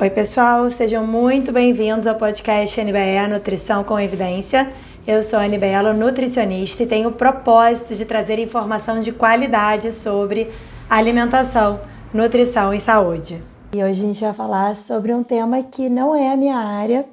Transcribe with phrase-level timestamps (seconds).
[0.00, 4.72] Oi, pessoal, sejam muito bem-vindos ao podcast NBE Nutrição com Evidência.
[5.04, 10.52] Eu sou a Anibelo, nutricionista, e tenho o propósito de trazer informação de qualidade sobre
[10.88, 11.80] alimentação,
[12.14, 13.42] nutrição e saúde.
[13.74, 17.04] E hoje a gente vai falar sobre um tema que não é a minha área.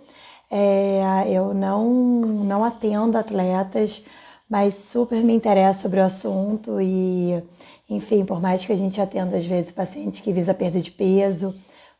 [0.52, 4.04] É, eu não, não atendo atletas,
[4.47, 7.43] mas super me interessa sobre o assunto e,
[7.89, 11.52] enfim, por mais que a gente atenda às vezes paciente que visa perda de peso,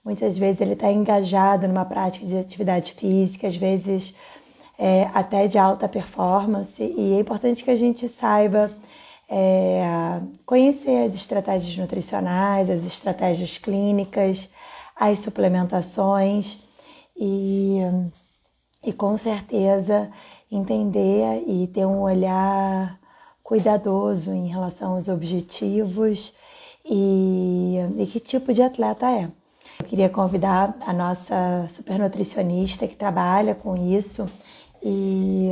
[0.06, 4.14] Muitas vezes ele está engajado numa prática de atividade física, às vezes
[4.78, 8.70] é, até de alta performance, e é importante que a gente saiba
[9.28, 14.48] é, conhecer as estratégias nutricionais, as estratégias clínicas,
[14.96, 16.60] as suplementações
[17.18, 17.80] e,
[18.84, 20.12] e com certeza
[20.52, 23.00] entender e ter um olhar
[23.42, 26.32] cuidadoso em relação aos objetivos
[26.86, 29.30] e, e que tipo de atleta é.
[29.84, 34.28] Queria convidar a nossa super nutricionista que trabalha com isso
[34.82, 35.52] e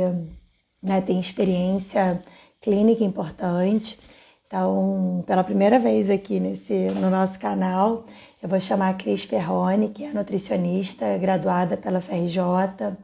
[0.82, 2.22] né, tem experiência
[2.60, 3.98] clínica importante.
[4.46, 8.04] Então, pela primeira vez aqui nesse, no nosso canal,
[8.42, 12.96] eu vou chamar a Cris Perrone, que é nutricionista, graduada pela FRJ,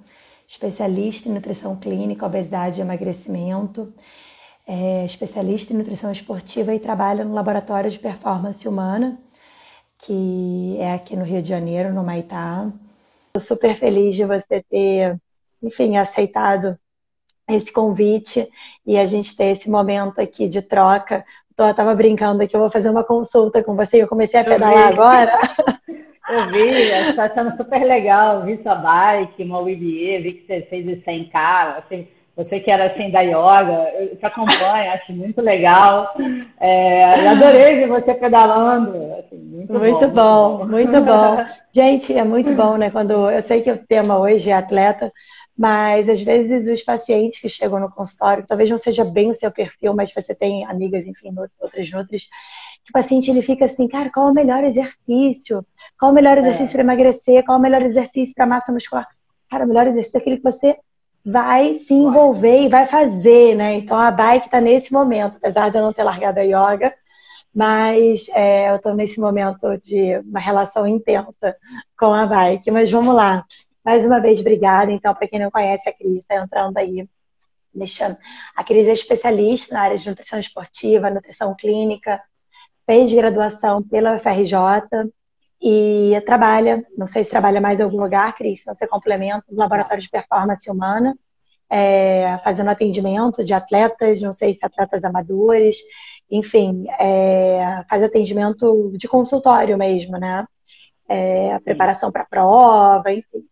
[0.49, 3.93] especialista em nutrição clínica, obesidade e emagrecimento,
[4.67, 9.19] é especialista em nutrição esportiva e trabalha no laboratório de performance humana
[10.03, 12.71] que é aqui no Rio de Janeiro, no Maitá.
[13.29, 15.17] Estou super feliz de você ter,
[15.63, 16.79] enfim, aceitado
[17.49, 18.49] esse convite
[18.87, 21.25] e a gente ter esse momento aqui de troca.
[21.57, 24.45] Eu estava brincando aqui, eu vou fazer uma consulta com você e eu comecei a
[24.45, 25.33] pedalar agora.
[26.31, 26.69] Eu vi,
[27.09, 31.79] está achando super legal, vi sua bike, uma WBE, vi que você fez isso 100K,
[31.79, 36.15] assim, você que era assim da yoga, eu te acompanho, acho muito legal.
[36.59, 39.15] É, adorei ver você pedalando.
[39.19, 41.45] Assim, muito, muito bom, bom, muito bom.
[41.73, 42.91] Gente, é muito bom, né?
[42.91, 45.11] Quando eu sei que o tema hoje é atleta,
[45.61, 49.51] mas às vezes os pacientes que chegam no consultório, talvez não seja bem o seu
[49.51, 52.23] perfil, mas você tem amigas, enfim, outras outras,
[52.83, 55.65] que o paciente ele fica assim, cara, qual é o melhor exercício?
[55.99, 56.73] Qual é o melhor exercício é.
[56.73, 57.45] para emagrecer?
[57.45, 59.07] Qual o melhor exercício para massa muscular?
[59.51, 60.79] Cara, o melhor exercício é aquele que você
[61.25, 63.75] vai se envolver e vai fazer, né?
[63.75, 66.95] Então a bike está nesse momento, apesar de eu não ter largado a yoga,
[67.55, 71.57] mas é, eu estou nesse momento de uma relação intensa
[71.99, 72.71] com a bike.
[72.71, 73.45] Mas vamos lá.
[73.85, 74.93] Mais uma vez, obrigada.
[74.93, 77.09] Então, para quem não conhece, a Cris está entrando aí,
[77.75, 78.17] deixando.
[78.55, 82.23] A Cris é especialista na área de nutrição esportiva, nutrição clínica,
[82.87, 84.55] fez graduação pela UFRJ,
[85.61, 89.59] e trabalha, não sei se trabalha mais em algum lugar, Cris, então você complementa no
[89.59, 91.17] laboratório de performance humana,
[91.69, 95.77] é, fazendo atendimento de atletas, não sei se atletas amadores,
[96.31, 100.47] enfim, é, faz atendimento de consultório mesmo, né?
[101.09, 103.45] É, a preparação para a prova, enfim.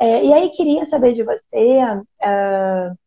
[0.00, 2.98] É, e aí queria saber de você, uh,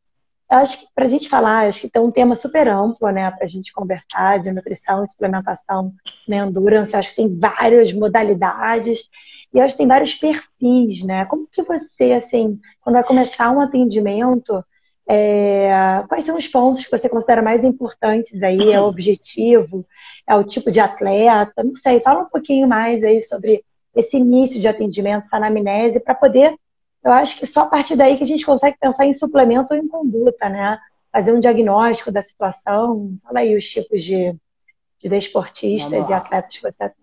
[0.52, 3.30] eu acho que para a gente falar, acho que tem um tema super amplo, né,
[3.30, 5.94] para a gente conversar de nutrição suplementação
[6.28, 6.96] né, endurance.
[6.96, 9.10] Acho que tem várias modalidades
[9.54, 11.26] e acho que tem vários perfis, né?
[11.26, 14.64] Como que você, assim, quando vai começar um atendimento,
[15.08, 18.72] é, quais são os pontos que você considera mais importantes aí?
[18.72, 19.86] É o objetivo?
[20.28, 21.64] É o tipo de atleta?
[21.64, 23.64] Não sei, fala um pouquinho mais aí sobre
[23.96, 26.56] esse início de atendimento, essa anamnese, para poder
[27.04, 29.80] eu acho que só a partir daí que a gente consegue pensar em suplemento ou
[29.80, 30.78] em conduta, né?
[31.12, 33.18] Fazer um diagnóstico da situação.
[33.24, 34.36] Fala aí os tipos de,
[35.00, 37.00] de desportistas e atletas que você atende.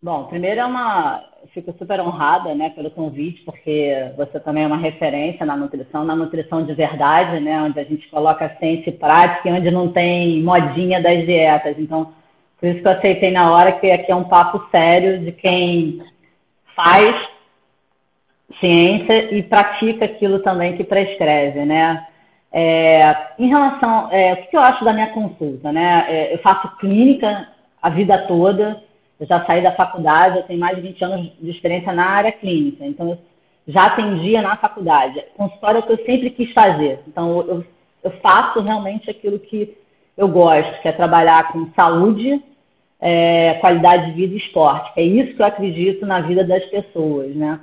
[0.00, 1.24] Bom, primeiro é uma.
[1.52, 6.14] Fico super honrada né, pelo convite, porque você também é uma referência na nutrição, na
[6.14, 7.60] nutrição de verdade, né?
[7.62, 11.76] Onde a gente coloca ciência e prática e onde não tem modinha das dietas.
[11.78, 12.12] Então,
[12.60, 15.98] por isso que eu aceitei na hora que aqui é um papo sério de quem
[16.76, 17.37] faz
[18.58, 22.06] ciência e pratica aquilo também que prescreve, né?
[22.50, 26.06] É, em relação, é, o que eu acho da minha consulta, né?
[26.08, 27.48] É, eu faço clínica
[27.82, 28.82] a vida toda,
[29.20, 32.32] eu já saí da faculdade, eu tenho mais de 20 anos de experiência na área
[32.32, 33.18] clínica, então eu
[33.66, 35.22] já atendia na faculdade.
[35.36, 37.64] Consultório é o que eu sempre quis fazer, então eu,
[38.02, 39.76] eu faço realmente aquilo que
[40.16, 42.42] eu gosto, que é trabalhar com saúde,
[43.00, 47.34] é, qualidade de vida e esporte, é isso que eu acredito na vida das pessoas,
[47.36, 47.60] né?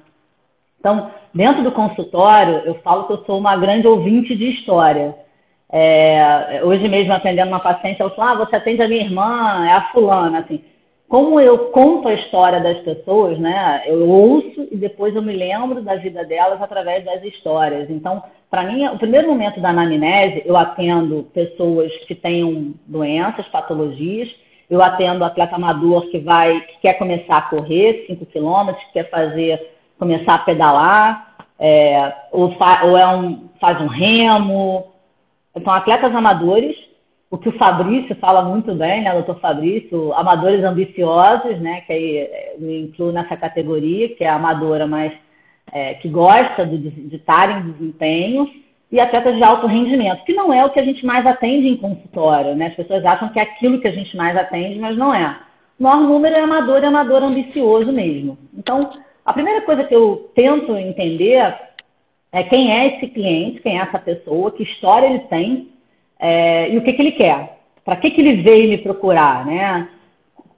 [0.85, 5.15] Então, dentro do consultório, eu falo que eu sou uma grande ouvinte de história.
[5.67, 9.71] É, hoje mesmo, atendendo uma paciente, ela falou: ah, você atende a minha irmã, é
[9.71, 10.41] a fulana.
[10.41, 10.63] Assim,
[11.09, 13.81] como eu conto a história das pessoas, né?
[13.87, 17.89] Eu ouço e depois eu me lembro da vida delas através das histórias.
[17.89, 18.21] Então,
[18.51, 24.29] para mim, o primeiro momento da anamnese, eu atendo pessoas que tenham doenças, patologias,
[24.69, 29.09] eu atendo atleta amador que vai, que quer começar a correr 5 quilômetros, que quer
[29.09, 34.87] fazer, começar a pedalar, é, ou, fa, ou é um, faz um remo.
[35.55, 36.75] Então, atletas amadores,
[37.29, 42.17] o que o Fabrício fala muito bem, né, doutor Fabrício, amadores ambiciosos, né, que aí
[42.17, 45.13] é, me incluo nessa categoria, que é amadora, mas
[45.71, 48.49] é, que gosta de, de estar em desempenho,
[48.91, 51.75] e atletas de alto rendimento, que não é o que a gente mais atende em
[51.75, 52.67] consultório, né?
[52.67, 55.37] As pessoas acham que é aquilo que a gente mais atende, mas não é.
[55.77, 58.37] O maior número é amador e amador ambicioso mesmo.
[58.57, 58.79] Então,
[59.25, 61.55] a primeira coisa que eu tento entender
[62.31, 65.69] é quem é esse cliente, quem é essa pessoa, que história ele tem
[66.19, 67.57] é, e o que, que ele quer.
[67.83, 69.89] Para que, que ele veio me procurar, né?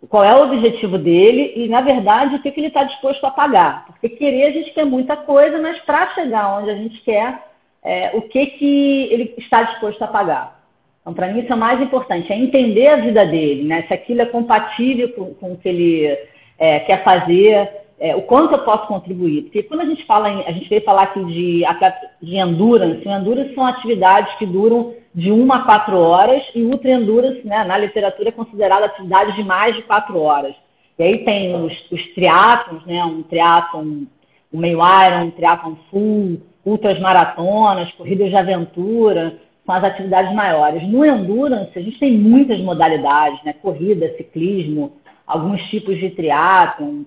[0.10, 3.32] Qual é o objetivo dele e, na verdade, o que, que ele está disposto a
[3.32, 3.86] pagar.
[3.88, 7.42] Porque querer a gente quer muita coisa, mas para chegar onde a gente quer,
[7.84, 10.62] é, o que, que ele está disposto a pagar.
[11.02, 13.84] Então, para mim, isso é o mais importante, é entender a vida dele, né?
[13.88, 16.18] se aquilo é compatível com, com o que ele
[16.60, 19.44] é, quer fazer, é, o quanto eu posso contribuir.
[19.44, 21.64] Porque quando a gente fala, em, a gente veio falar aqui de,
[22.22, 27.46] de endurance, endurance são atividades que duram de uma a quatro horas e ultra endurance,
[27.46, 30.56] né, na literatura, é considerada atividade de mais de quatro horas.
[31.00, 34.04] E aí tem os, os triatlons, né, um triatlon,
[34.54, 40.88] um meio iron, um triatlon full, ultras maratonas, corridas de aventura, são as atividades maiores.
[40.88, 43.54] No endurance, a gente tem muitas modalidades, né?
[43.54, 44.94] Corrida, ciclismo,
[45.26, 47.04] alguns tipos de triatlon,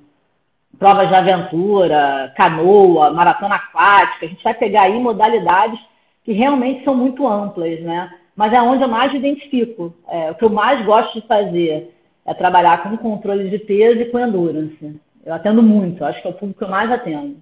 [0.81, 4.25] provas de aventura, canoa, maratona aquática.
[4.25, 5.79] A gente vai pegar aí modalidades
[6.25, 8.11] que realmente são muito amplas, né?
[8.35, 9.95] Mas é onde eu mais identifico.
[10.09, 11.95] É, o que eu mais gosto de fazer
[12.25, 14.99] é trabalhar com controle de peso e com endurance.
[15.23, 17.37] Eu atendo muito, acho que é o público que eu mais atendo.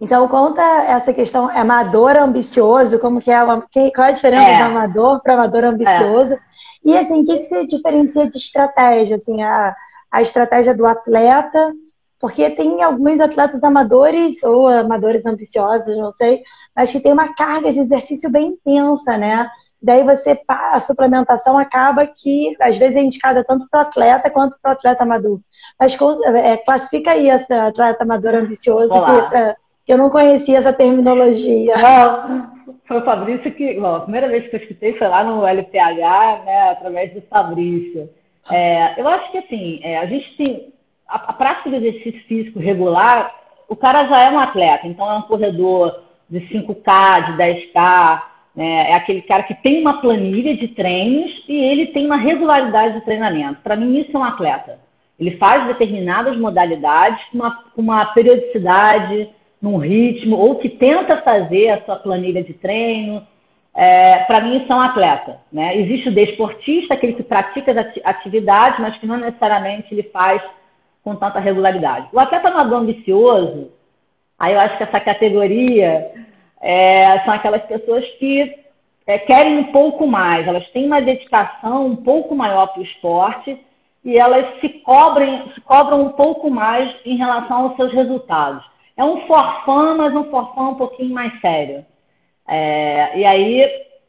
[0.00, 4.58] Então, conta essa questão é amador ambicioso, como que é, qual é a diferença é.
[4.58, 6.34] do amador para amador ambicioso?
[6.34, 6.38] É.
[6.84, 9.16] E assim, o que, que você diferencia de estratégia?
[9.16, 9.74] Assim, a,
[10.10, 11.72] a estratégia do atleta,
[12.22, 16.40] porque tem alguns atletas amadores ou amadores ambiciosos, não sei,
[16.74, 19.50] mas que tem uma carga de exercício bem intensa, né?
[19.82, 24.56] Daí você a suplementação acaba que às vezes é indicada tanto para o atleta quanto
[24.62, 25.40] para o atleta amador.
[25.80, 28.94] Mas é, classifica aí essa atleta amador ambicioso
[29.84, 31.76] que, eu não conhecia essa terminologia.
[31.76, 32.52] Não,
[32.86, 33.74] foi o Fabrício que.
[33.80, 38.08] Bom, a primeira vez que eu escutei foi lá no LPH, né, através do Fabrício.
[38.48, 40.71] É, eu acho que assim, é, a gente tem.
[41.12, 43.34] A, a, prática do exercício físico regular,
[43.68, 48.22] o cara já é um atleta, então é um corredor de 5K, de 10K,
[48.56, 52.94] né, é aquele cara que tem uma planilha de treinos e ele tem uma regularidade
[52.94, 53.60] de treinamento.
[53.62, 54.78] Para mim, isso é um atleta.
[55.20, 59.28] Ele faz determinadas modalidades com uma, uma periodicidade
[59.60, 63.24] num ritmo, ou que tenta fazer a sua planilha de treino.
[63.74, 65.38] É, para mim, isso é um atleta.
[65.52, 65.78] Né?
[65.78, 70.42] Existe o desportista, aquele que pratica as atividades, mas que não necessariamente ele faz
[71.02, 72.08] com tanta regularidade.
[72.12, 73.70] O atleta amador ambicioso,
[74.38, 76.10] aí eu acho que essa categoria
[76.60, 78.54] é, são aquelas pessoas que
[79.06, 83.58] é, querem um pouco mais, elas têm uma dedicação um pouco maior para o esporte
[84.04, 88.64] e elas se, cobrem, se cobram um pouco mais em relação aos seus resultados.
[88.96, 91.84] É um forfã, mas um forfã um pouquinho mais sério.
[92.46, 93.62] É, e aí,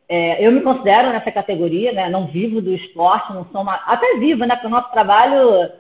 [0.10, 2.10] é, eu me considero nessa categoria, né?
[2.10, 3.75] Não vivo do esporte, não sou uma...
[3.86, 4.56] Até vivo, né?
[4.56, 5.72] Porque o nosso trabalho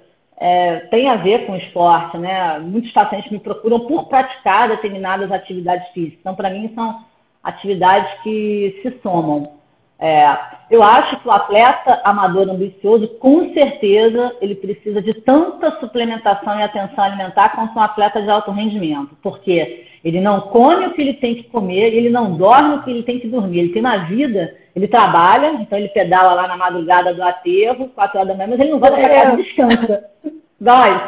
[0.43, 2.59] é, tem a ver com esporte, né?
[2.59, 6.19] Muitos pacientes me procuram por praticar determinadas atividades físicas.
[6.19, 6.99] Então, para mim, são
[7.41, 9.62] atividades que se somam.
[10.05, 10.37] É,
[10.69, 16.61] eu acho que o atleta amador ambicioso, com certeza, ele precisa de tanta suplementação e
[16.61, 19.15] atenção alimentar quanto um atleta de alto rendimento.
[19.23, 22.91] Porque ele não come o que ele tem que comer, ele não dorme o que
[22.91, 23.59] ele tem que dormir.
[23.59, 28.19] Ele tem uma vida, ele trabalha, então ele pedala lá na madrugada do aterro, quatro
[28.19, 30.03] horas da manhã, mas ele não volta para casa e descansa.
[30.59, 31.01] Dói.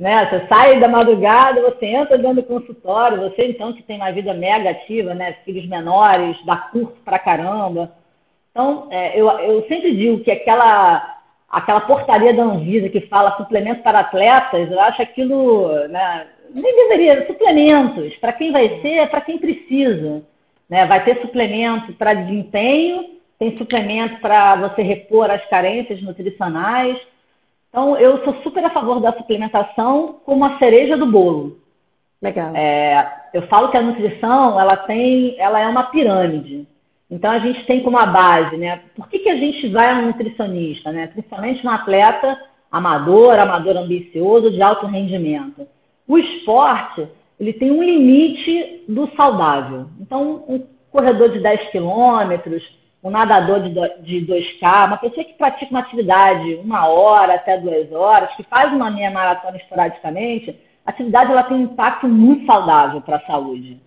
[0.00, 0.26] Né?
[0.30, 4.32] Você sai da madrugada, você entra dentro do consultório, você então que tem uma vida
[4.32, 5.36] mega ativa, né?
[5.44, 7.92] Filhos menores, dá curso pra caramba
[8.56, 13.82] então, é, eu, eu sempre digo que aquela, aquela portaria da Anvisa que fala suplemento
[13.82, 19.20] para atletas, eu acho aquilo, né, nem deveria, suplementos, para quem vai ser, é para
[19.20, 20.22] quem precisa.
[20.70, 20.86] Né?
[20.86, 26.96] Vai ter suplemento para desempenho, tem suplemento para você repor as carências nutricionais.
[27.68, 31.58] Então, eu sou super a favor da suplementação como a cereja do bolo.
[32.22, 32.56] Legal.
[32.56, 36.66] É, eu falo que a nutrição, ela tem, ela é uma pirâmide.
[37.10, 38.82] Então a gente tem como base, né?
[38.96, 41.06] Por que, que a gente vai a um nutricionista, né?
[41.06, 42.36] Principalmente um atleta
[42.70, 45.66] amador, amador ambicioso, de alto rendimento.
[46.06, 47.08] O esporte,
[47.38, 49.86] ele tem um limite do saudável.
[50.00, 52.62] Então, um corredor de 10 quilômetros,
[53.02, 53.70] um nadador de,
[54.02, 58.72] de 2K, uma pessoa que pratica uma atividade uma hora até duas horas, que faz
[58.72, 63.80] uma meia maratona esporadicamente, a atividade ela tem um impacto muito saudável para a saúde.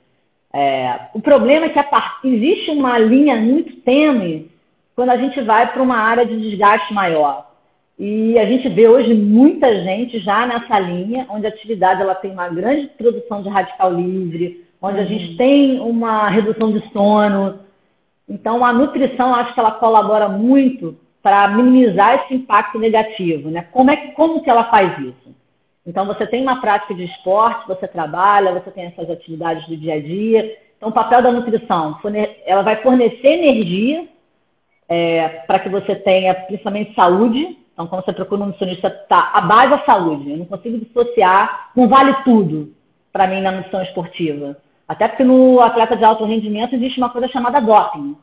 [0.53, 2.27] É, o problema é que part...
[2.27, 4.49] existe uma linha muito tênue
[4.95, 7.49] quando a gente vai para uma área de desgaste maior.
[7.97, 12.31] E a gente vê hoje muita gente já nessa linha, onde a atividade ela tem
[12.31, 15.03] uma grande produção de radical livre, onde uhum.
[15.03, 17.59] a gente tem uma redução de sono.
[18.27, 23.49] Então, a nutrição, acho que ela colabora muito para minimizar esse impacto negativo.
[23.49, 23.65] Né?
[23.71, 25.35] Como, é, como que ela faz isso?
[25.89, 29.95] Então, você tem uma prática de esporte, você trabalha, você tem essas atividades do dia
[29.95, 30.55] a dia.
[30.77, 31.97] Então, o papel da nutrição,
[32.45, 34.07] ela vai fornecer energia
[34.87, 37.57] é, para que você tenha, principalmente, saúde.
[37.73, 40.29] Então, quando você procura um nutricionista, tá, a base é a saúde.
[40.29, 42.71] Eu não consigo dissociar, não vale tudo
[43.11, 44.57] para mim na nutrição esportiva.
[44.87, 48.15] Até porque no atleta de alto rendimento existe uma coisa chamada doping.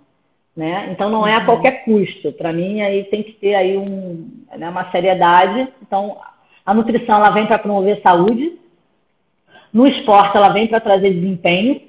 [0.56, 0.88] Né?
[0.92, 1.46] Então não é a uhum.
[1.46, 2.32] qualquer custo.
[2.32, 5.68] Para mim aí tem que ter aí um, né, uma seriedade.
[5.82, 6.16] Então
[6.66, 8.58] a nutrição ela vem para promover saúde.
[9.72, 11.80] No esporte ela vem para trazer desempenho.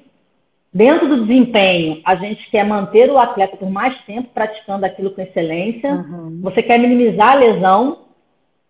[0.72, 5.20] Dentro do desempenho, a gente quer manter o atleta por mais tempo praticando aquilo com
[5.20, 5.90] excelência.
[5.90, 6.40] Uhum.
[6.42, 7.98] Você quer minimizar a lesão.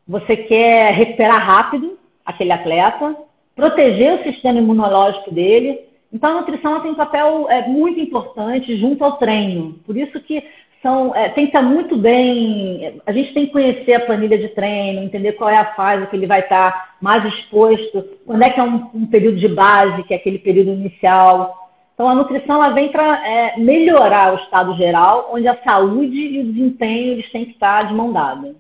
[0.07, 3.15] Você quer recuperar rápido aquele atleta,
[3.55, 9.05] proteger o sistema imunológico dele então, a nutrição tem um papel é, muito importante junto
[9.05, 9.75] ao treino.
[9.85, 10.43] Por isso que
[10.83, 13.01] são, é, tem que estar muito bem.
[13.05, 16.17] A gente tem que conhecer a planilha de treino, entender qual é a fase que
[16.17, 20.15] ele vai estar mais exposto, quando é que é um, um período de base, que
[20.15, 21.69] é aquele período inicial.
[21.95, 26.41] Então, a nutrição ela vem para é, melhorar o estado geral, onde a saúde e
[26.41, 28.55] o desempenho eles têm que estar de mão dada.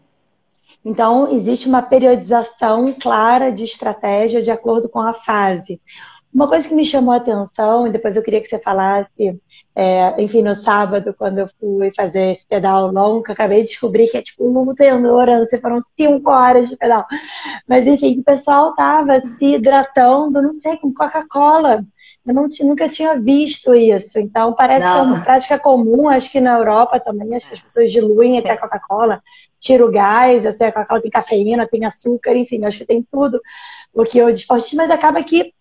[0.84, 5.80] Então, existe uma periodização clara de estratégia de acordo com a fase.
[6.38, 9.40] Uma coisa que me chamou a atenção, e depois eu queria que você falasse,
[9.74, 14.18] é, enfim, no sábado, quando eu fui fazer esse pedal longo, acabei de descobrir que
[14.18, 17.04] é tipo um você foram cinco horas de pedal.
[17.66, 21.84] Mas enfim, o pessoal tava se hidratando, não sei, com Coca-Cola.
[22.24, 24.20] Eu não, nunca tinha visto isso.
[24.20, 24.92] Então, parece não.
[24.92, 28.38] que é uma prática comum, acho que na Europa também, acho que as pessoas diluem
[28.38, 29.20] até a Coca-Cola,
[29.58, 33.04] tira o gás, eu sei, a Coca-Cola tem cafeína, tem açúcar, enfim, acho que tem
[33.10, 33.40] tudo
[33.92, 35.52] o que eu desportista, mas acaba que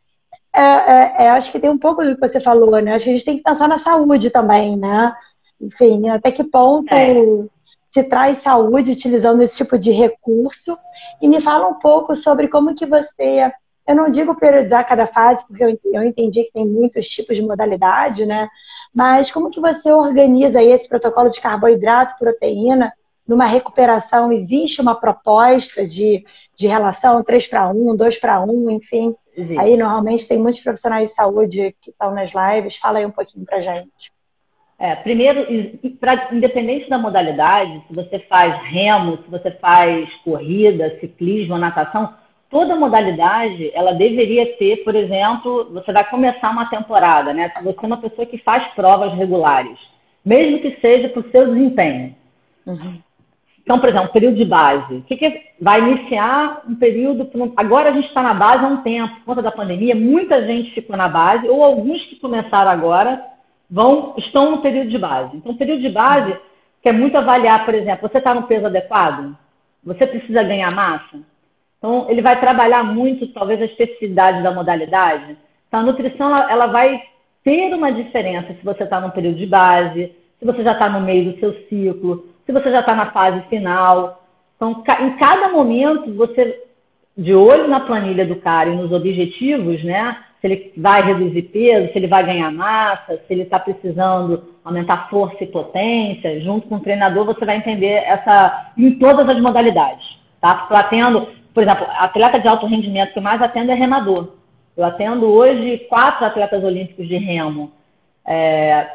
[0.57, 2.93] é, é, é, acho que tem um pouco do que você falou, né?
[2.93, 5.13] Acho que a gente tem que pensar na saúde também, né?
[5.61, 7.13] Enfim, até que ponto é.
[7.87, 10.75] se traz saúde utilizando esse tipo de recurso.
[11.21, 13.51] E me fala um pouco sobre como que você.
[13.87, 18.25] Eu não digo periodizar cada fase, porque eu entendi que tem muitos tipos de modalidade,
[18.25, 18.49] né?
[18.93, 22.91] Mas como que você organiza esse protocolo de carboidrato, proteína,
[23.27, 24.31] numa recuperação?
[24.31, 29.15] Existe uma proposta de, de relação 3 para 1, 2 para 1, enfim?
[29.57, 32.77] Aí, normalmente, tem muitos profissionais de saúde que estão nas lives.
[32.77, 34.11] Fala aí um pouquinho pra gente.
[34.79, 35.47] É, primeiro,
[35.99, 42.13] pra, independente da modalidade, se você faz remo, se você faz corrida, ciclismo, natação,
[42.49, 47.51] toda modalidade, ela deveria ter, por exemplo, você vai começar uma temporada, né?
[47.57, 49.79] Se você é uma pessoa que faz provas regulares,
[50.23, 52.15] mesmo que seja para o seu desempenho.
[52.65, 52.99] Uhum.
[53.67, 54.95] Então, por exemplo, período de base.
[54.95, 57.29] O que, que vai iniciar um período.
[57.57, 60.71] Agora a gente está na base há um tempo, por conta da pandemia, muita gente
[60.71, 63.21] ficou na base, ou alguns que começaram agora
[63.69, 65.35] vão, estão no período de base.
[65.35, 66.33] Então, período de base
[66.81, 69.35] quer muito avaliar, por exemplo, você está no peso adequado?
[69.83, 71.19] Você precisa ganhar massa?
[71.77, 75.35] Então, ele vai trabalhar muito, talvez, a especificidade da modalidade.
[75.67, 77.01] Então, a nutrição ela, ela vai
[77.43, 81.01] ter uma diferença se você está no período de base, se você já está no
[81.01, 84.23] meio do seu ciclo se você já está na fase final.
[84.55, 86.63] Então, em cada momento, você,
[87.15, 90.17] de olho na planilha do cara e nos objetivos, né?
[90.39, 95.09] Se ele vai reduzir peso, se ele vai ganhar massa, se ele está precisando aumentar
[95.09, 100.05] força e potência, junto com o treinador, você vai entender essa em todas as modalidades.
[100.39, 100.67] Tá?
[100.69, 104.29] Eu atendo, por exemplo, atleta de alto rendimento que eu mais atendo é remador.
[104.77, 107.71] Eu atendo hoje quatro atletas olímpicos de remo
[108.27, 108.85] é,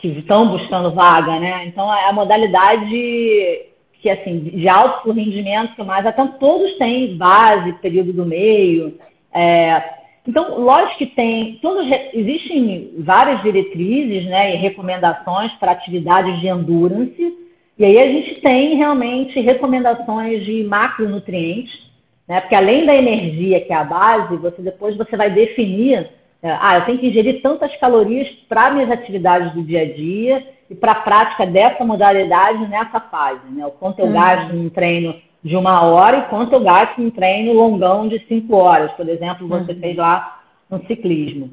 [0.00, 1.66] que estão buscando vaga, né?
[1.66, 3.68] Então é a modalidade
[4.00, 8.94] que assim de alto rendimento mais até todos têm base, período do meio.
[9.32, 16.48] É, então, lógico que tem, todos, existem várias diretrizes né, e recomendações para atividades de
[16.48, 17.38] endurance,
[17.78, 21.72] e aí a gente tem realmente recomendações de macronutrientes,
[22.28, 26.06] né, porque além da energia, que é a base, você depois você vai definir
[26.42, 30.74] ah, eu tenho que ingerir tantas calorias para minhas atividades do dia a dia e
[30.74, 33.66] para a prática dessa modalidade nessa fase, né?
[33.66, 34.12] O quanto eu uhum.
[34.12, 38.56] gasto num treino de uma hora e quanto eu gasto num treino longão de cinco
[38.56, 39.80] horas, por exemplo, você uhum.
[39.80, 41.50] fez lá no ciclismo.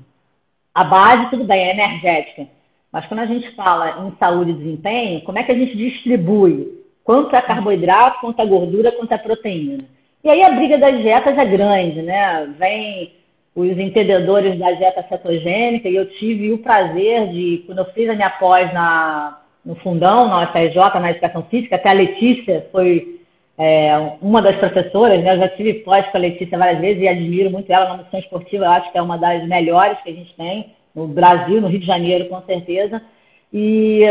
[0.74, 2.48] A base, tudo bem, é energética.
[2.92, 6.78] Mas quando a gente fala em saúde e desempenho, como é que a gente distribui
[7.04, 9.84] quanto é carboidrato, quanto é gordura, quanto é proteína?
[10.24, 12.46] E aí a briga das dietas é grande, né?
[12.58, 13.17] Vem
[13.58, 18.14] os entendedores da dieta cetogênica e eu tive o prazer de, quando eu fiz a
[18.14, 23.20] minha pós na, no fundão, na UFRJ, na educação física, até a Letícia foi
[23.58, 25.34] é, uma das professoras, né?
[25.34, 28.20] Eu já tive pós com a Letícia várias vezes e admiro muito ela na missão
[28.20, 31.68] esportiva, eu acho que é uma das melhores que a gente tem no Brasil, no
[31.68, 33.02] Rio de Janeiro, com certeza.
[33.52, 34.04] E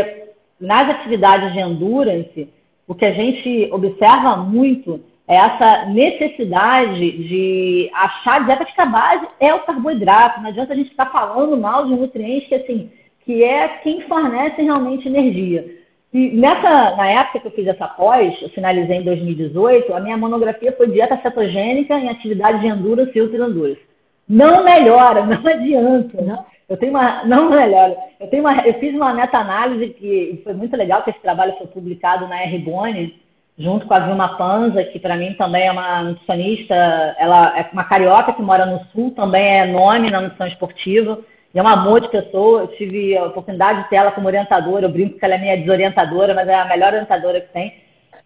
[0.59, 2.49] nas atividades de endurance,
[2.85, 9.53] o que a gente observa muito essa necessidade de achar dieta que a base é
[9.53, 10.39] o carboidrato.
[10.41, 12.89] Não adianta a gente ficar falando mal de um nutriente que, assim,
[13.25, 15.65] que é quem fornece realmente energia.
[16.13, 20.17] E nessa, na época que eu fiz essa pós, eu finalizei em 2018, a minha
[20.17, 23.81] monografia foi dieta cetogênica em atividade de endurance e ultra-endurance.
[24.29, 26.21] Não melhora, não adianta.
[26.21, 26.45] Não.
[26.69, 27.97] Eu tenho uma, não melhora.
[28.19, 31.67] Eu tenho uma, eu fiz uma meta-análise que foi muito legal, que esse trabalho foi
[31.67, 33.13] publicado na R-Bone,
[33.57, 36.75] junto com a Vilma Panza, que para mim também é uma nutricionista,
[37.17, 41.19] ela é uma carioca que mora no sul, também é nome na nutrição esportiva,
[41.53, 42.61] e é uma amor de pessoa.
[42.61, 45.57] Eu tive a oportunidade de ter ela como orientadora, eu brinco que ela é minha
[45.57, 47.73] desorientadora, mas é a melhor orientadora que tem.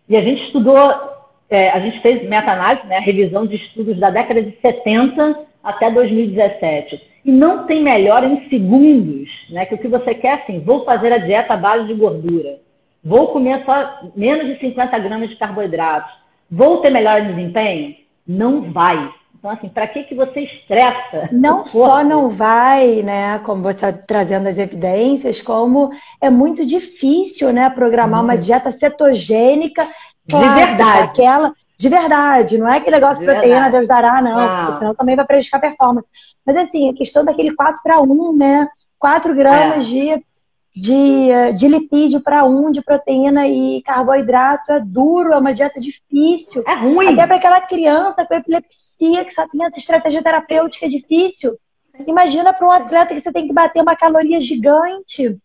[0.09, 0.77] E a gente estudou,
[1.49, 7.09] é, a gente fez meta-análise, né, revisão de estudos da década de 70 até 2017.
[7.23, 11.13] E não tem melhor em segundos, né, que o que você quer assim, vou fazer
[11.13, 12.59] a dieta à base de gordura
[13.03, 16.11] Vou comer só menos de 50 gramas de carboidratos.
[16.49, 17.95] Vou ter melhor desempenho?
[18.27, 19.11] Não vai.
[19.37, 21.29] Então, assim, para que, que você estressa?
[21.31, 25.89] Não só não vai, né, como você está trazendo as evidências, como
[26.21, 28.25] é muito difícil, né, programar hum.
[28.25, 29.83] uma dieta cetogênica
[30.29, 30.99] clássica, de verdade.
[30.99, 34.57] aquela de verdade, não é aquele negócio de proteína, Deus dará, não, ah.
[34.59, 36.07] porque senão também vai prejudicar a performance.
[36.45, 38.67] Mas assim, a questão daquele 4 para 1, né?
[38.99, 39.89] 4 gramas é.
[39.89, 40.25] de
[40.75, 44.71] de, de lipídio para um, de proteína e carboidrato.
[44.71, 46.63] É duro, é uma dieta difícil.
[46.65, 47.13] É ruim.
[47.13, 51.57] Até para aquela criança com epilepsia, que só tem essa estratégia terapêutica, difícil.
[52.07, 55.37] Imagina para um atleta que você tem que bater uma caloria gigante.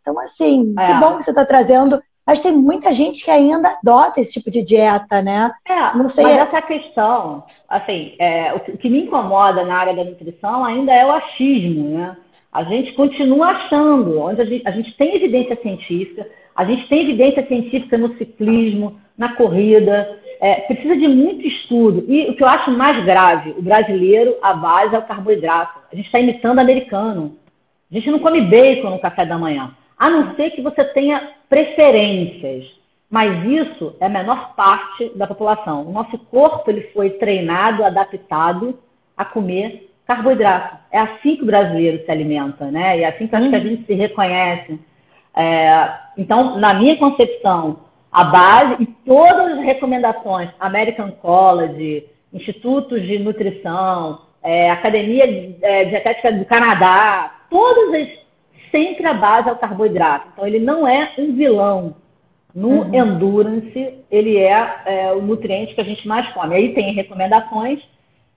[0.00, 0.86] Então, assim, é.
[0.86, 2.02] que bom que você está trazendo.
[2.30, 5.50] Mas tem muita gente que ainda adota esse tipo de dieta, né?
[5.68, 6.22] É, não sei.
[6.22, 10.92] Mas essa é questão, assim, é, o que me incomoda na área da nutrição ainda
[10.92, 12.16] é o achismo, né?
[12.52, 17.02] A gente continua achando, onde a gente, a gente tem evidência científica, a gente tem
[17.02, 22.04] evidência científica no ciclismo, na corrida, é, precisa de muito estudo.
[22.06, 25.80] E o que eu acho mais grave, o brasileiro, a base é o carboidrato.
[25.92, 27.36] A gente está imitando o americano.
[27.90, 31.34] A gente não come bacon no café da manhã, a não ser que você tenha
[31.46, 32.64] preferências.
[33.10, 35.86] Mas isso é a menor parte da população.
[35.86, 38.78] O nosso corpo ele foi treinado, adaptado
[39.14, 40.78] a comer carboidrato.
[40.90, 42.98] É assim que o brasileiro se alimenta, né?
[42.98, 43.50] E é assim que, hum.
[43.50, 43.64] que a uhum.
[43.64, 44.80] gente se reconhece.
[45.36, 53.18] É, então, na minha concepção, a base e todas as recomendações, American College, institutos de
[53.18, 58.19] nutrição, é, Academia é, Dietética do Canadá, todas as,
[58.70, 60.28] sempre a base é o carboidrato.
[60.32, 61.96] Então, ele não é um vilão.
[62.54, 62.94] No uhum.
[62.94, 66.54] endurance, ele é, é, o nutriente que a gente mais come.
[66.54, 67.80] Aí tem recomendações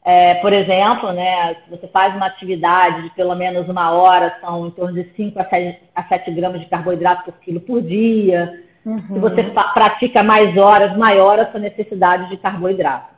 [0.06, 4.68] é, por exemplo, né, se você faz uma atividade de pelo menos uma hora, são
[4.68, 8.64] em torno de 5 a 7, a 7 gramas de carboidrato por quilo por dia.
[8.86, 9.00] Uhum.
[9.00, 9.44] Se você
[9.74, 13.14] pratica mais horas, maior a sua necessidade de carboidrato.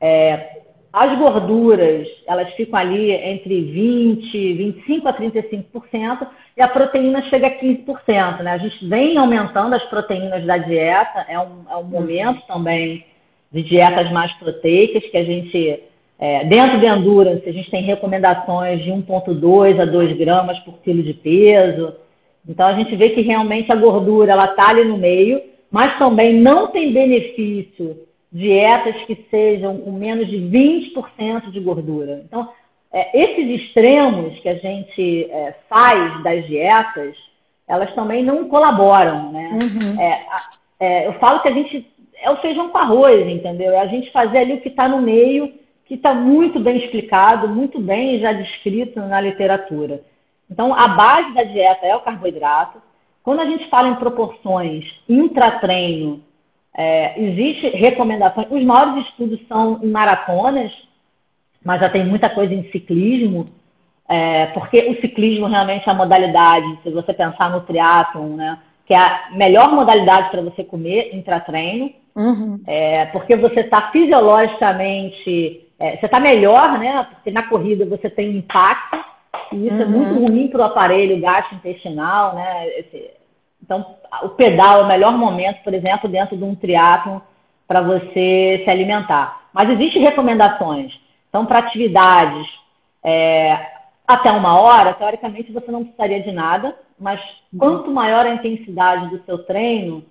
[0.00, 0.62] É,
[0.98, 7.50] as gorduras, elas ficam ali entre 20, 25 a 35%, e a proteína chega a
[7.56, 8.42] 15%.
[8.42, 8.50] Né?
[8.50, 13.04] A gente vem aumentando as proteínas da dieta, é um, é um momento também
[13.52, 15.84] de dietas mais proteicas que a gente
[16.18, 21.00] é, dentro de endurance, a gente tem recomendações de 1,2 a 2 gramas por quilo
[21.00, 21.94] de peso.
[22.46, 26.34] Então, a gente vê que realmente a gordura ela está ali no meio, mas também
[26.34, 32.22] não tem benefício dietas que sejam com menos de 20% de gordura.
[32.24, 32.48] Então,
[32.92, 37.16] é, esses extremos que a gente é, faz das dietas,
[37.66, 39.50] elas também não colaboram, né?
[39.52, 40.00] Uhum.
[40.00, 40.26] É,
[40.80, 41.86] é, eu falo que a gente
[42.20, 43.72] é o feijão com arroz, entendeu?
[43.72, 45.52] É a gente fazer ali o que está no meio
[45.88, 50.02] que está muito bem explicado, muito bem já descrito na literatura.
[50.50, 52.80] Então, a base da dieta é o carboidrato.
[53.22, 56.22] Quando a gente fala em proporções intratreino,
[56.78, 58.46] é, existe recomendações.
[58.50, 60.72] Os maiores estudos são em maratonas,
[61.64, 63.48] mas já tem muita coisa em ciclismo,
[64.08, 68.94] é, porque o ciclismo realmente é a modalidade, se você pensar no triatlon, né, que
[68.94, 72.60] é a melhor modalidade para você comer intratreino, uhum.
[72.66, 77.06] é, porque você está fisiologicamente é, você está melhor, né?
[77.10, 78.98] Porque na corrida você tem impacto,
[79.52, 79.82] E isso uhum.
[79.82, 80.26] é muito uhum.
[80.26, 82.68] ruim para o aparelho gastrointestinal, né?
[82.78, 83.10] Esse,
[83.68, 83.84] então,
[84.22, 87.20] o pedal é o melhor momento, por exemplo, dentro de um triatlo
[87.66, 89.42] para você se alimentar.
[89.52, 90.90] Mas existem recomendações.
[91.28, 92.46] Então, para atividades
[93.04, 93.58] é,
[94.06, 97.20] até uma hora, teoricamente você não precisaria de nada, mas
[97.58, 100.02] quanto maior a intensidade do seu treino,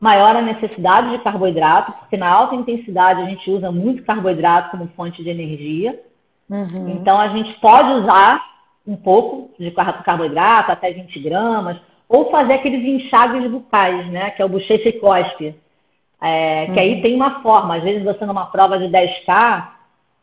[0.00, 4.88] maior a necessidade de carboidrato, porque na alta intensidade a gente usa muito carboidrato como
[4.96, 6.00] fonte de energia.
[6.48, 6.88] Uhum.
[6.88, 8.42] Então a gente pode usar
[8.86, 11.76] um pouco de carboidrato, até 20 gramas,
[12.14, 14.30] ou fazer aqueles enxágues bucais, né?
[14.30, 15.52] Que é o bochecha e cospe.
[16.22, 17.02] É, que aí uhum.
[17.02, 17.76] tem uma forma.
[17.76, 19.68] Às vezes você numa prova de 10K,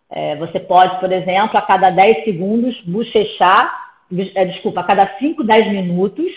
[0.09, 3.91] é, você pode, por exemplo, a cada 10 segundos bochechar,
[4.35, 6.31] é, desculpa, a cada 5, 10 minutos,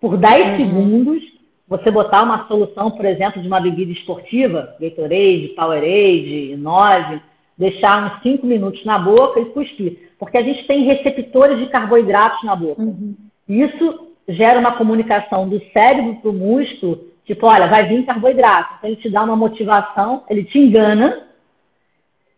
[0.00, 0.56] por 10 uhum.
[0.56, 1.22] segundos,
[1.66, 7.20] você botar uma solução, por exemplo, de uma bebida esportiva, Gatorade, Powerade, 9,
[7.58, 10.10] deixar uns 5 minutos na boca e cuspir.
[10.20, 12.80] Porque a gente tem receptores de carboidratos na boca.
[12.80, 13.16] Uhum.
[13.48, 18.74] Isso gera uma comunicação do cérebro para o músculo, tipo, olha, vai vir carboidrato.
[18.78, 21.26] Então, ele te dá uma motivação, ele te engana,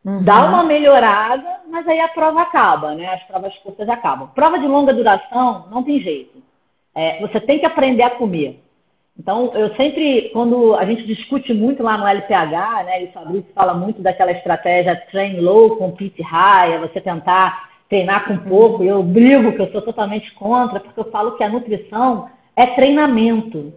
[0.05, 0.23] uhum.
[0.23, 3.07] dá uma melhorada, mas aí a prova acaba, né?
[3.15, 4.29] As provas curtas acabam.
[4.35, 6.43] Prova de longa duração, não tem jeito.
[6.95, 8.61] É, você tem que aprender a comer.
[9.19, 13.53] Então, eu sempre, quando a gente discute muito lá no LPH, né, e o Fabrício
[13.55, 18.89] fala muito daquela estratégia train low, compete high, é você tentar treinar com pouco, e
[18.89, 23.73] eu brigo que eu sou totalmente contra, porque eu falo que a nutrição é treinamento.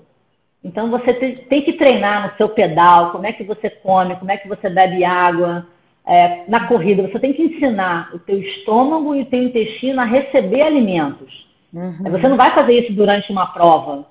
[0.64, 4.38] Então, você tem que treinar no seu pedal, como é que você come, como é
[4.38, 5.68] que você bebe água,
[6.08, 10.06] é, na corrida, você tem que ensinar o teu estômago e o teu intestino a
[10.06, 11.46] receber alimentos.
[11.74, 12.12] Uhum.
[12.12, 14.06] Você não vai fazer isso durante uma prova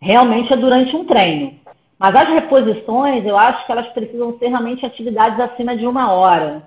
[0.00, 1.54] realmente é durante um treino.
[1.98, 6.62] Mas as reposições, eu acho que elas precisam ser realmente atividades acima de uma hora.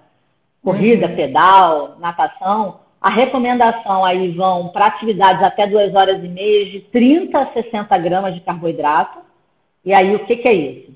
[0.64, 1.16] Corrida, uhum.
[1.16, 2.80] pedal, natação.
[3.02, 7.98] A recomendação aí vão para atividades até duas horas e meia de 30 a 60
[7.98, 9.20] gramas de carboidrato.
[9.86, 10.94] E aí, o que, que é isso?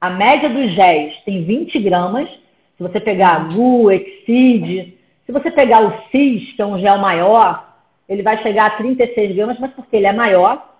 [0.00, 2.28] A média dos géis tem 20 gramas.
[2.76, 7.74] Se você pegar GU, Exceed, se você pegar o CIS, que é um gel maior,
[8.08, 10.74] ele vai chegar a 36 gramas, mas porque ele é maior,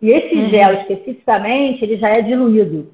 [0.00, 0.48] e esse uhum.
[0.48, 2.90] gel, especificamente, ele já é diluído.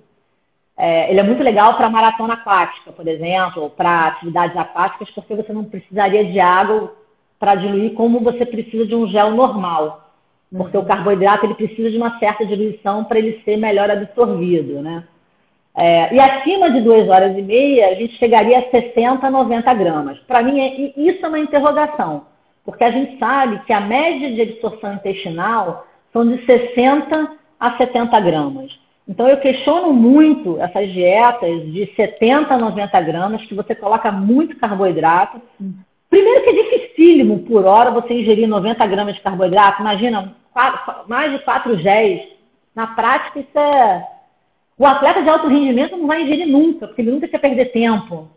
[0.78, 5.34] É, ele é muito legal para maratona aquática, por exemplo, ou para atividades aquáticas, porque
[5.34, 6.92] você não precisaria de água
[7.38, 10.10] para diluir como você precisa de um gel normal.
[10.54, 10.82] Porque uhum.
[10.82, 15.04] o carboidrato ele precisa de uma certa diluição para ele ser melhor absorvido, né?
[15.74, 20.18] É, e acima de duas horas e meia, a gente chegaria a 60, 90 gramas.
[20.20, 22.26] Para mim, é, isso é uma interrogação,
[22.64, 28.20] porque a gente sabe que a média de absorção intestinal são de 60 a 70
[28.20, 28.85] gramas.
[29.08, 34.56] Então, eu questiono muito essas dietas de 70 a 90 gramas, que você coloca muito
[34.56, 35.40] carboidrato.
[36.10, 39.80] Primeiro que é dificílimo por hora você ingerir 90 gramas de carboidrato.
[39.80, 40.34] Imagina,
[41.06, 42.22] mais de 4 géis.
[42.74, 44.08] Na prática, isso é...
[44.78, 48.28] O atleta de alto rendimento não vai ingerir nunca, porque ele nunca quer perder tempo.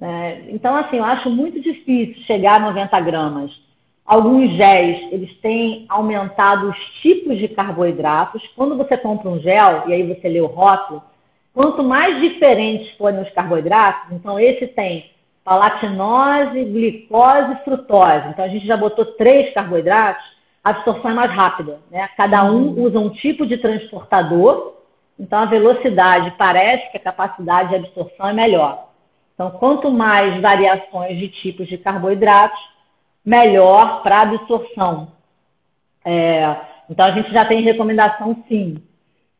[0.00, 3.65] É, então, assim, eu acho muito difícil chegar a 90 gramas.
[4.06, 8.40] Alguns géis, eles têm aumentado os tipos de carboidratos.
[8.54, 11.02] Quando você compra um gel, e aí você lê o rótulo,
[11.52, 15.10] quanto mais diferentes forem os carboidratos, então esse tem
[15.44, 18.28] palatinose, glicose e frutose.
[18.28, 20.24] Então a gente já botou três carboidratos,
[20.62, 21.80] a absorção é mais rápida.
[21.90, 22.08] Né?
[22.16, 22.84] Cada um uhum.
[22.84, 24.74] usa um tipo de transportador,
[25.18, 28.86] então a velocidade parece que a capacidade de absorção é melhor.
[29.34, 32.58] Então, quanto mais variações de tipos de carboidratos,
[33.26, 35.08] melhor para absorção.
[36.04, 36.56] É,
[36.88, 38.80] então, a gente já tem recomendação sim.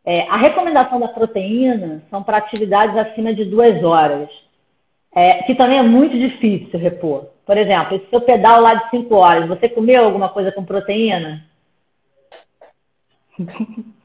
[0.05, 4.29] É, a recomendação da proteína são para atividades acima de duas horas,
[5.15, 7.27] é, que também é muito difícil repor.
[7.45, 11.45] Por exemplo, esse seu pedal lá de cinco horas, você comeu alguma coisa com proteína?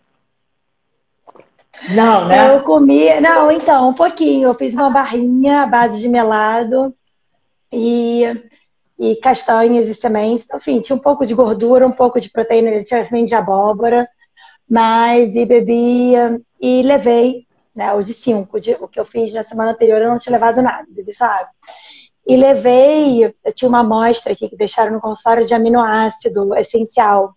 [1.90, 2.54] Não, né?
[2.54, 4.50] Eu comi, não, então, um pouquinho.
[4.50, 6.94] Eu fiz uma barrinha à base de melado
[7.72, 8.24] e
[9.02, 10.48] e castanhas e sementes.
[10.54, 14.08] Enfim, tinha um pouco de gordura, um pouco de proteína, tinha semente de abóbora,
[14.70, 19.72] mas e bebia e levei, né, o de cinco, o que eu fiz na semana
[19.72, 21.50] anterior eu não tinha levado nada, bebi só água.
[22.28, 27.34] E levei, eu tinha uma amostra aqui que deixaram no consultório de aminoácido essencial.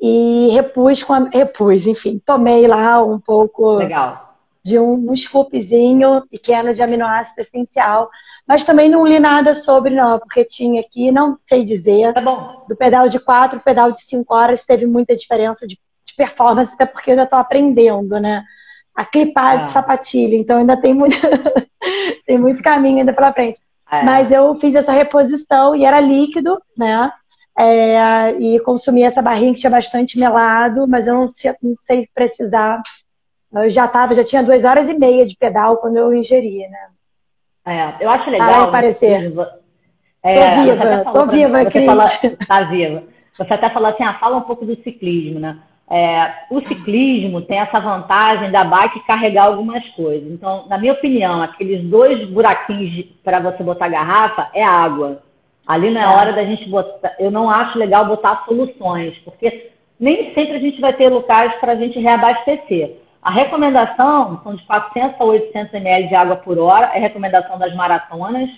[0.00, 4.29] E repus com a, repus, enfim, tomei lá um pouco Legal
[4.64, 8.10] de um, um scoopzinho pequeno de aminoácido essencial.
[8.46, 12.12] Mas também não li nada sobre, não, porque tinha aqui, não sei dizer.
[12.12, 12.64] Tá bom.
[12.68, 16.86] Do pedal de quatro, pedal de cinco horas, teve muita diferença de, de performance, até
[16.86, 18.44] porque eu ainda estou aprendendo, né?
[18.94, 19.64] A clipar ah.
[19.64, 21.16] de sapatilha, então ainda tem muito,
[22.26, 23.60] tem muito caminho ainda pela frente.
[23.90, 24.04] É.
[24.04, 27.10] Mas eu fiz essa reposição e era líquido, né?
[27.60, 31.26] é, e consumi essa barrinha que tinha bastante melado, mas eu não,
[31.62, 32.80] não sei precisar.
[33.52, 36.88] Eu já tava, já tinha duas horas e meia de pedal quando eu ingeri, né?
[37.66, 38.64] É, eu acho legal.
[38.64, 39.32] Ah, parecer.
[40.22, 41.86] É, tô viva, tô viva, Cris.
[41.86, 42.04] Fala,
[42.46, 43.02] tá viva.
[43.32, 45.58] Você até falou assim, ah, fala um pouco do ciclismo, né?
[45.92, 50.30] É, o ciclismo tem essa vantagem da bike carregar algumas coisas.
[50.30, 55.20] Então, na minha opinião, aqueles dois buraquinhos para você botar garrafa é água.
[55.66, 57.16] Ali não é, é hora da gente botar.
[57.18, 61.72] Eu não acho legal botar soluções, porque nem sempre a gente vai ter locais para
[61.72, 62.98] a gente reabastecer.
[63.22, 67.58] A recomendação são de 400 a 800 ml de água por hora, é a recomendação
[67.58, 68.48] das maratonas.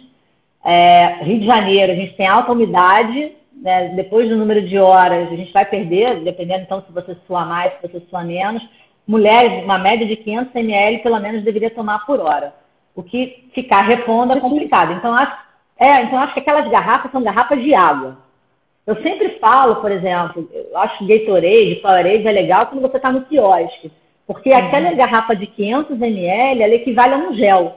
[0.64, 5.32] É, Rio de Janeiro, a gente tem alta umidade, né, depois do número de horas,
[5.32, 8.62] a gente vai perder, dependendo então se você sua mais, se você sua menos.
[9.06, 12.54] Mulheres, uma média de 500 ml, pelo menos, deveria tomar por hora.
[12.94, 14.92] O que ficar repondo é complicado.
[14.92, 15.36] Então, acho,
[15.76, 18.18] é, então, acho que aquelas garrafas são garrafas de água.
[18.86, 23.10] Eu sempre falo, por exemplo, eu acho que Gatorade, Powerade é legal quando você está
[23.10, 23.90] no quiosque.
[24.32, 24.58] Porque uhum.
[24.58, 27.76] aquela garrafa de 500 ml, ela equivale a um gel.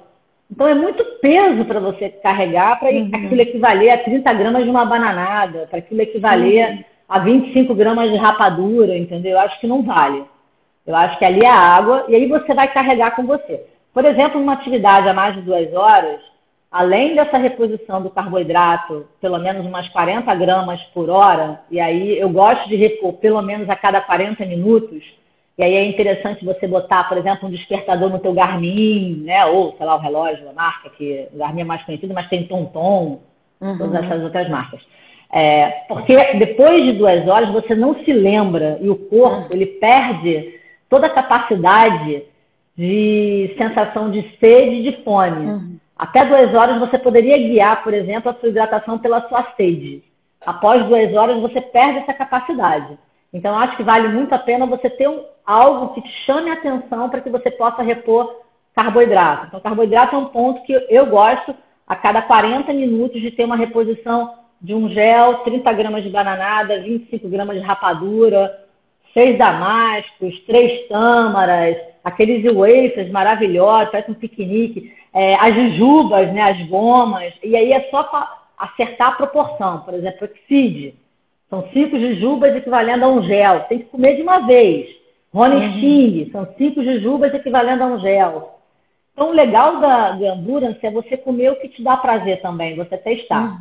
[0.49, 3.09] Então é muito peso para você carregar para uhum.
[3.13, 6.83] aquilo equivaler a 30 gramas de uma bananada, para aquilo equivaler uhum.
[7.09, 9.33] a 25 gramas de rapadura, entendeu?
[9.33, 10.23] Eu acho que não vale.
[10.85, 13.65] Eu acho que ali é água e aí você vai carregar com você.
[13.91, 16.21] Por exemplo, uma atividade a mais de duas horas,
[16.71, 22.29] além dessa reposição do carboidrato, pelo menos umas 40 gramas por hora, e aí eu
[22.29, 25.01] gosto de repor pelo menos a cada 40 minutos,
[25.57, 29.45] e aí é interessante você botar, por exemplo, um despertador no teu Garmin, né?
[29.45, 32.45] Ou, sei lá, o relógio, a marca, que o Garmin é mais conhecido, mas tem
[32.45, 33.21] Tonton,
[33.61, 33.77] uhum.
[33.77, 34.81] todas essas outras marcas.
[35.31, 39.47] É, porque depois de duas horas você não se lembra e o corpo uhum.
[39.51, 42.23] ele perde toda a capacidade
[42.77, 45.45] de sensação de sede e de fome.
[45.45, 45.77] Uhum.
[45.97, 50.03] Até duas horas você poderia guiar, por exemplo, a sua hidratação pela sua sede.
[50.45, 52.97] Após duas horas você perde essa capacidade.
[53.36, 56.54] Então, acho que vale muito a pena você ter um, algo que te chame a
[56.54, 58.34] atenção para que você possa repor
[58.74, 59.48] carboidrato.
[59.48, 61.54] Então, carboidrato é um ponto que eu gosto
[61.86, 66.80] a cada 40 minutos de ter uma reposição de um gel, 30 gramas de bananada,
[66.80, 68.58] 25 gramas de rapadura,
[69.13, 76.67] seis damascos, três tâmaras, aqueles wafers maravilhosos, parece um piquenique, é, as jujubas, né, as
[76.69, 78.10] gomas, e aí é só
[78.58, 79.82] acertar a proporção.
[79.82, 80.95] Por exemplo, Exceed,
[81.49, 83.62] são cinco jujubas equivalendo a um gel.
[83.62, 84.88] Tem que comer de uma vez.
[85.34, 86.31] Rony uhum.
[86.31, 88.60] São cinco jujubas equivalendo a um gel.
[89.13, 92.75] Então, o legal da, do Endurance é você comer o que te dá prazer também,
[92.75, 93.43] você testar.
[93.43, 93.58] Uhum.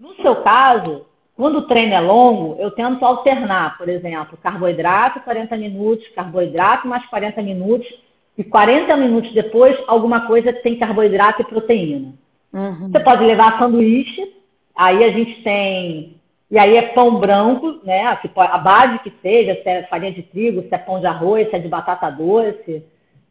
[0.00, 5.56] No seu caso, quando o treino é longo, eu tento alternar, por exemplo, carboidrato 40
[5.56, 7.86] minutos, carboidrato mais 40 minutos,
[8.36, 12.14] e 40 minutos depois, alguma coisa que tem carboidrato e proteína.
[12.52, 12.90] Uhum.
[12.90, 14.32] Você pode levar sanduíche,
[14.74, 16.16] aí a gente tem
[16.54, 18.16] e aí é pão branco, né?
[18.36, 21.56] A base que seja, se é farinha de trigo, se é pão de arroz, se
[21.56, 22.80] é de batata doce.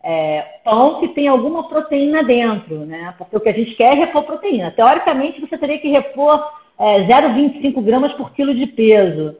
[0.03, 3.15] É, pão que tem alguma proteína dentro, né?
[3.17, 4.71] Porque o que a gente quer é repor proteína.
[4.71, 6.45] Teoricamente, você teria que repor
[6.77, 9.37] é, 0,25 gramas por quilo de peso.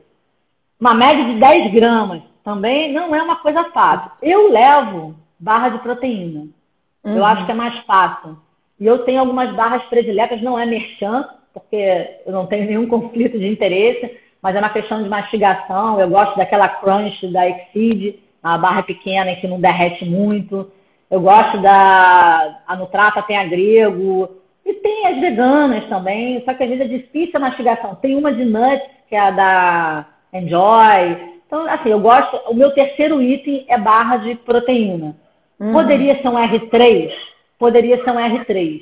[0.79, 4.11] Uma média de 10 gramas também não é uma coisa fácil.
[4.25, 6.47] Eu levo barra de proteína.
[7.03, 7.17] Uhum.
[7.17, 8.37] Eu acho que é mais fácil.
[8.79, 13.37] E eu tenho algumas barras prediletas, não é merchan, porque eu não tenho nenhum conflito
[13.37, 15.99] de interesse, mas é uma questão de mastigação.
[15.99, 20.69] Eu gosto daquela crunch da Exceed, a barra pequena que não derrete muito.
[21.09, 22.61] Eu gosto da.
[22.67, 24.29] A Nutrata tem a grego.
[24.65, 27.95] E tem as veganas também, só que às vezes é difícil a mastigação.
[27.95, 31.33] Tem uma de nuts, que é a da Enjoy.
[31.45, 32.35] Então, assim, eu gosto.
[32.49, 35.15] O meu terceiro item é barra de proteína.
[35.59, 35.73] Uhum.
[35.73, 37.11] Poderia ser um R3?
[37.59, 38.81] Poderia ser um R3.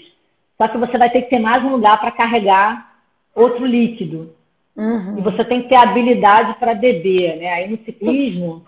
[0.57, 2.91] Só que você vai ter que ter mais um lugar para carregar
[3.35, 4.33] outro líquido.
[4.75, 5.17] Uhum.
[5.17, 7.53] E você tem que ter habilidade para beber, né?
[7.53, 8.63] Aí no ciclismo.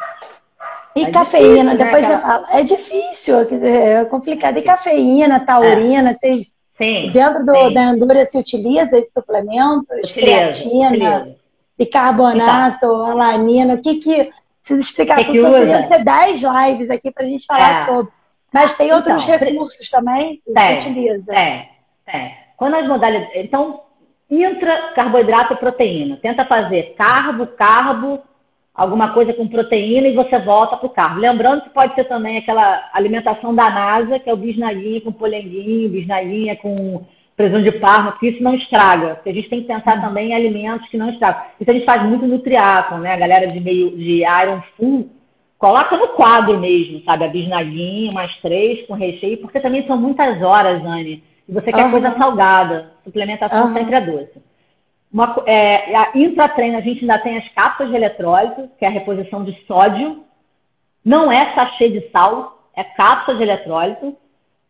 [0.96, 2.16] E é cafeína, difícil, né, depois né?
[2.16, 2.48] você fala.
[2.52, 4.58] É difícil, é complicado.
[4.58, 6.14] E cafeína, taurina, é.
[6.14, 6.56] vocês.
[6.78, 7.74] Sim, dentro do, sim.
[7.74, 9.86] da Endura se utiliza esse suplemento?
[10.12, 11.36] Creatina,
[11.78, 13.76] bicarbonato, então, alanina.
[13.76, 14.32] O que que.
[14.60, 15.56] Precisa explicar que tudo.
[15.56, 17.86] Que ser 10 lives aqui para a gente falar é.
[17.86, 18.12] sobre.
[18.52, 21.36] Mas tem outros então, recursos também que tem, se utiliza.
[21.36, 21.70] É.
[22.08, 22.32] É.
[22.58, 23.36] Quando as modalidades.
[23.36, 23.82] Então,
[24.30, 26.18] intra carboidrato e proteína.
[26.18, 28.20] Tenta fazer carbo, carbo,
[28.74, 31.20] alguma coisa com proteína e você volta para o carbo.
[31.20, 35.90] Lembrando que pode ser também aquela alimentação da NASA, que é o bisnaguinha com polenguinho,
[35.90, 39.16] bisnaguinha com presunto de parma, porque isso não estraga.
[39.16, 41.42] Porque a gente tem que pensar também em alimentos que não estragam.
[41.60, 43.14] Isso a gente faz muito no triatlon, né?
[43.14, 45.10] A galera de meio de Iron Full
[45.58, 47.26] coloca no quadro mesmo, sabe?
[47.26, 51.24] A bisnaguinha, mais três com recheio, porque também são muitas horas, Anne.
[51.48, 51.92] E você quer uhum.
[51.92, 53.74] coisa salgada, suplementação uhum.
[53.74, 54.42] sempre é doce.
[55.12, 58.92] Uma, é, a intratreino, a gente ainda tem as cápsulas de eletrólito, que é a
[58.92, 60.24] reposição de sódio.
[61.06, 64.18] Não é sachê de sal, é cápsula de eletrólito.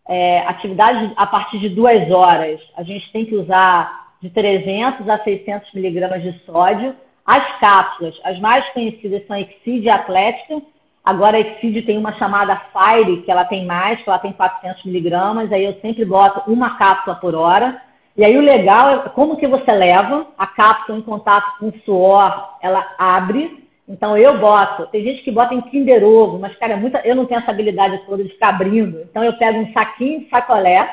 [0.06, 5.24] É, atividade a partir de duas horas, a gente tem que usar de 300 a
[5.24, 6.94] 600 miligramas de sódio.
[7.26, 10.62] As cápsulas, as mais conhecidas são Exceed e Atlética.
[11.04, 14.86] Agora a Exceed tem uma chamada Fire, que ela tem mais, que ela tem 400
[14.86, 15.52] miligramas.
[15.52, 17.82] Aí eu sempre boto uma cápsula por hora.
[18.16, 21.80] E aí o legal é como que você leva a cápsula em contato com o
[21.84, 23.68] suor, ela abre.
[23.90, 27.16] Então eu boto, tem gente que bota em Kinder Ovo, mas cara, é muita, eu
[27.16, 29.02] não tenho essa habilidade toda de ficar abrindo.
[29.02, 30.90] Então eu pego um saquinho de sacolé,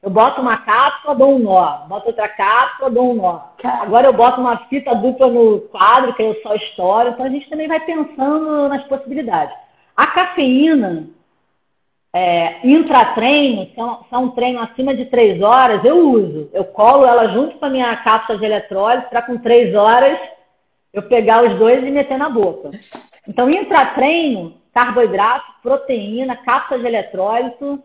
[0.00, 1.86] eu boto uma cápsula, dou um nó.
[1.88, 3.40] Boto outra cápsula, dou um nó.
[3.80, 7.10] Agora eu boto uma fita dupla no quadro, que eu só estouro.
[7.10, 9.54] Então a gente também vai pensando nas possibilidades.
[9.96, 11.08] A cafeína,
[12.14, 16.48] é, intratreino, se é um treino acima de três horas, eu uso.
[16.52, 20.16] Eu colo ela junto com a minha cápsula de eletrólise para com três horas
[20.92, 22.70] eu pegar os dois e meter na boca.
[23.26, 27.82] Então, intratreino, carboidrato, proteína, cápsula de eletrólito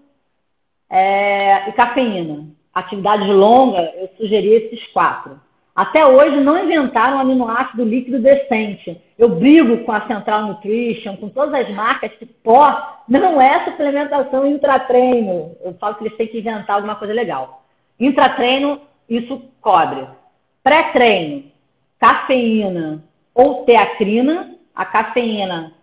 [0.94, 2.46] é, e cafeína.
[2.72, 5.40] Atividade longa, eu sugeri esses quatro.
[5.76, 9.02] Até hoje não inventaram um aminoácido líquido decente.
[9.18, 14.46] Eu brigo com a Central Nutrition, com todas as marcas que pó não é suplementação
[14.46, 15.56] intratreino.
[15.64, 17.64] Eu falo que eles têm que inventar alguma coisa legal.
[18.00, 18.80] Intratreino,
[19.10, 20.06] isso cobre.
[20.64, 21.46] Pré-treino,
[22.00, 23.04] cafeína
[23.34, 24.52] ou teacrina.
[24.76, 25.74] A cafeína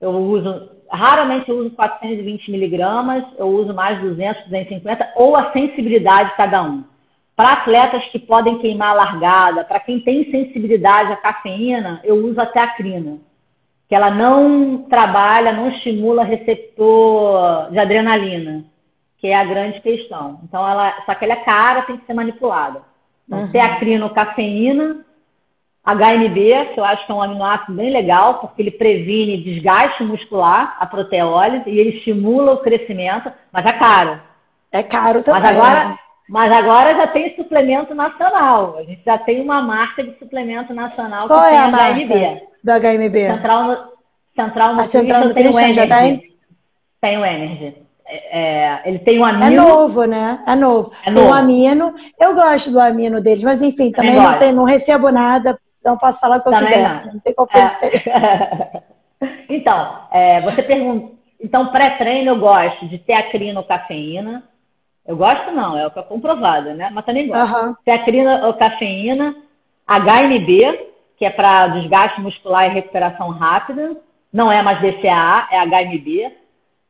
[0.00, 6.36] eu uso, raramente eu uso 420 miligramas, eu uso mais 200, 250, ou a sensibilidade
[6.36, 6.84] cada um.
[7.36, 12.40] Para atletas que podem queimar a largada, para quem tem sensibilidade à cafeína, eu uso
[12.40, 13.18] a teacrina,
[13.88, 18.64] que ela não trabalha, não estimula receptor de adrenalina,
[19.18, 20.40] que é a grande questão.
[20.44, 22.82] Então, ela, só que ela é cara, tem que ser manipulada.
[23.26, 23.52] Então, uhum.
[23.52, 25.04] teacrina ou cafeína,
[25.94, 30.76] HMB, que eu acho que é um aminoácido bem legal, porque ele previne desgaste muscular,
[30.78, 34.20] a proteólise, e ele estimula o crescimento, mas é caro.
[34.70, 35.42] É caro também.
[35.42, 35.98] Mas agora, né?
[36.28, 38.76] Mas agora já tem suplemento nacional.
[38.76, 42.42] A gente já tem uma marca de suplemento nacional Qual que é a HMB.
[42.62, 43.34] do HMB?
[43.34, 43.92] Central,
[44.36, 46.22] Central Nutrition, Central Nutrition tem o já tem?
[47.00, 47.76] Tem o Energy.
[48.06, 49.46] É, é, ele tem o amino.
[49.46, 50.42] É novo, né?
[50.46, 50.92] É novo.
[51.04, 51.28] É novo.
[51.28, 51.94] O amino.
[52.20, 55.96] Eu gosto do amino deles, mas enfim, também, também não, tem, não, recebo nada, então
[55.96, 57.06] posso falar o que eu também quiser.
[57.06, 58.82] Não, não tem como é.
[59.48, 61.12] Então, é, você pergunta.
[61.40, 64.42] Então, pré-treino eu gosto de teacrina ou cafeína.
[65.06, 66.90] Eu gosto não, é o que é comprovado, né?
[66.92, 67.56] Mas também gosto.
[67.56, 67.74] Uhum.
[67.84, 69.34] Teacrina ou cafeína,
[69.88, 73.96] HMB, que é para desgaste muscular e recuperação rápida.
[74.32, 76.32] Não é mais DCA, é HMB.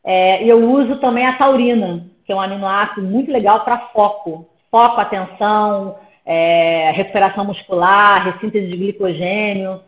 [0.05, 4.47] É, e eu uso também a taurina, que é um aminoácido muito legal para foco.
[4.71, 5.97] Foco, atenção,
[6.31, 9.81] é, recuperação muscular, ressíntese de glicogênio.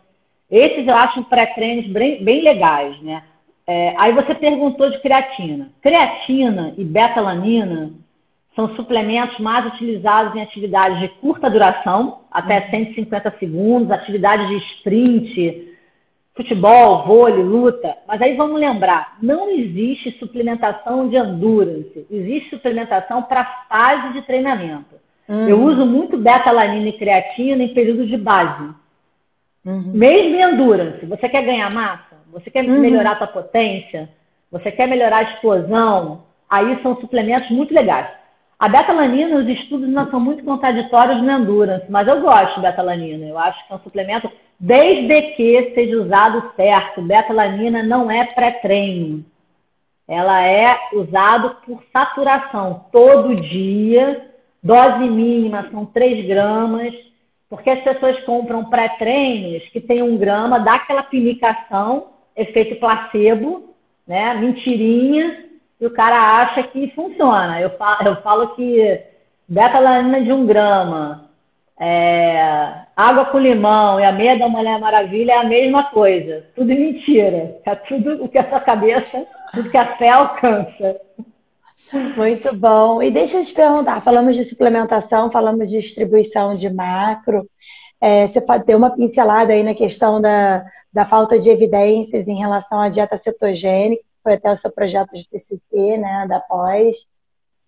[0.50, 3.22] Esses eu acho pré-treinos bem, bem legais, né?
[3.66, 5.68] É, aí você perguntou de creatina.
[5.82, 7.92] Creatina e betalanina
[8.56, 13.38] são suplementos mais utilizados em atividades de curta duração, até 150 uhum.
[13.38, 15.76] segundos, atividades de sprint,
[16.34, 17.94] futebol, vôlei, luta.
[18.08, 24.99] Mas aí vamos lembrar, não existe suplementação de endurance, existe suplementação para fase de treinamento.
[25.30, 25.48] Uhum.
[25.48, 28.74] Eu uso muito beta-alanina e creatina em períodos de base.
[29.64, 29.92] Uhum.
[29.94, 32.16] Mesmo em endurance, você quer ganhar massa?
[32.32, 32.80] Você quer uhum.
[32.80, 34.08] melhorar a sua potência?
[34.50, 36.22] Você quer melhorar a explosão?
[36.50, 38.08] Aí são suplementos muito legais.
[38.58, 43.24] A betalanina, os estudos não são muito contraditórios no endurance, mas eu gosto de betalanina.
[43.24, 47.02] Eu acho que é um suplemento, desde que seja usado certo.
[47.02, 49.24] Betalanina não é pré-treino.
[50.08, 52.86] Ela é usado por saturação.
[52.90, 54.29] Todo dia,
[54.62, 56.92] dose mínima são 3 gramas,
[57.48, 63.74] porque as pessoas compram pré-treinos que tem um grama, dá aquela pinicação, efeito placebo,
[64.06, 64.34] né?
[64.34, 65.44] Mentirinha
[65.80, 67.60] e o cara acha que funciona.
[67.60, 69.00] Eu falo, eu falo que
[69.48, 71.30] beta-alanina de um grama,
[71.78, 76.44] é, água com limão e a meia da Mulher Maravilha é a mesma coisa.
[76.54, 77.56] Tudo mentira.
[77.64, 81.00] É tudo o que a sua cabeça, tudo que a fé alcança.
[82.16, 83.02] Muito bom.
[83.02, 87.48] E deixa eu te perguntar, falamos de suplementação, falamos de distribuição de macro.
[88.00, 92.38] É, você pode ter uma pincelada aí na questão da, da falta de evidências em
[92.38, 97.06] relação à dieta cetogênica foi até o seu projeto de TCC, né, da pós.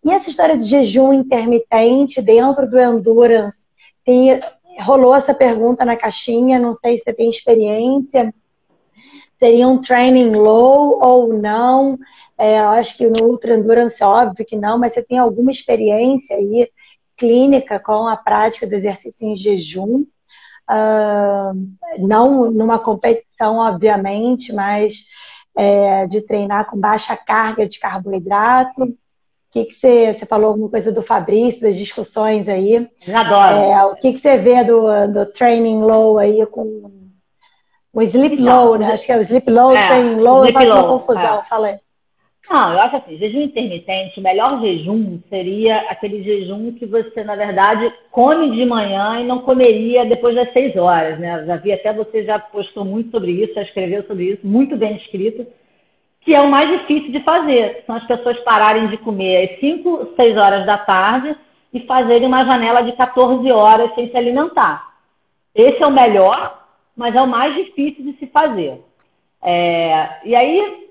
[0.04, 3.66] E essa história de jejum intermitente dentro do endurance,
[4.04, 4.40] tem,
[4.80, 8.34] rolou essa pergunta na caixinha, não sei se você tem experiência,
[9.38, 11.98] seria um training low ou não?
[12.43, 16.36] É, eu acho que no Ultra Endurance, óbvio que não, mas você tem alguma experiência
[16.36, 16.68] aí?
[17.22, 20.05] clínica com a prática do exercício em jejum.
[20.68, 25.05] Uh, não numa competição, obviamente, mas
[25.57, 28.82] é, de treinar com baixa carga de carboidrato.
[28.82, 28.97] O
[29.53, 32.88] que, que você, você falou alguma coisa do Fabrício, das discussões aí?
[33.07, 33.53] Adoro.
[33.53, 36.90] É, o que, que você vê do, do training low aí com
[37.93, 38.93] o sleep low, né?
[38.93, 41.45] Acho que é o sleep low, é, training low, eu faço low, uma confusão, é.
[41.45, 41.80] fala
[42.51, 47.36] Não, eu acho assim, jejum intermitente, o melhor jejum seria aquele jejum que você, na
[47.36, 51.45] verdade, come de manhã e não comeria depois das seis horas, né?
[51.47, 54.97] Já vi até você já postou muito sobre isso, já escreveu sobre isso, muito bem
[54.97, 55.47] escrito,
[56.20, 57.84] que é o mais difícil de fazer.
[57.86, 61.36] São as pessoas pararem de comer às cinco, seis horas da tarde
[61.72, 64.93] e fazerem uma janela de 14 horas sem se alimentar.
[65.55, 66.66] Esse é o melhor,
[66.97, 68.80] mas é o mais difícil de se fazer.
[69.43, 70.81] É, e aí,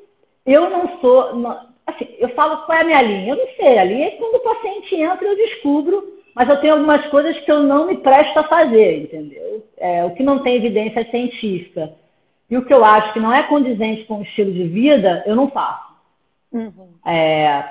[0.46, 1.36] eu não sou.
[1.36, 3.34] Não, assim, eu falo qual é a minha linha.
[3.34, 6.74] Eu não sei, a linha é quando o paciente entra eu descubro, mas eu tenho
[6.74, 9.66] algumas coisas que eu não me presto a fazer, entendeu?
[9.78, 11.94] É, o que não tem evidência científica
[12.50, 15.36] e o que eu acho que não é condizente com o estilo de vida, eu
[15.36, 15.92] não faço.
[16.52, 16.90] Uhum.
[17.06, 17.64] É,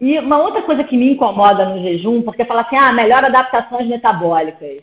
[0.00, 3.88] e uma outra coisa que me incomoda no jejum, porque fala assim, ah, melhor adaptações
[3.88, 4.82] metabólicas.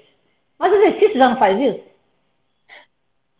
[0.57, 1.83] Mas o exercício já não faz isso?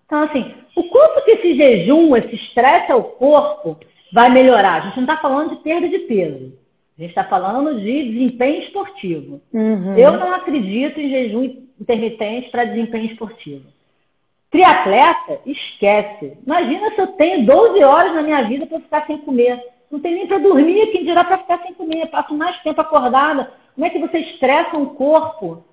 [0.06, 3.80] Então, assim, o quanto que esse jejum, esse estresse ao corpo
[4.14, 4.76] vai melhorar?
[4.76, 6.54] A gente não está falando de perda de peso.
[6.96, 9.42] A gente está falando de desempenho esportivo.
[9.52, 9.98] Uhum.
[9.98, 13.66] Eu não acredito em jejum intermitente para desempenho esportivo.
[14.52, 16.38] Triatleta, esquece.
[16.46, 19.60] Imagina se eu tenho 12 horas na minha vida para ficar sem comer.
[19.90, 22.06] Não tem nem para dormir, quem dirá para ficar sem comer.
[22.12, 23.52] Passo mais tempo acordada.
[23.74, 25.64] Como é que você estressa um corpo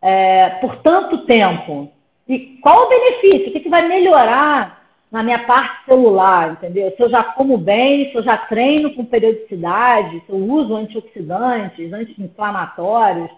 [0.00, 1.92] é, por tanto tempo?
[2.26, 3.50] E qual o benefício?
[3.50, 4.81] O que, que vai melhorar
[5.12, 6.90] na minha parte celular, entendeu?
[6.96, 11.92] Se eu já como bem, se eu já treino com periodicidade, se eu uso antioxidantes,
[11.92, 13.30] anti-inflamatórios,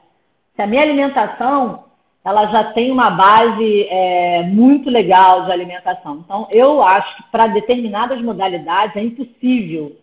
[0.54, 1.86] se a minha alimentação
[2.24, 6.22] ela já tem uma base é, muito legal de alimentação.
[6.24, 9.96] Então, eu acho que para determinadas modalidades é impossível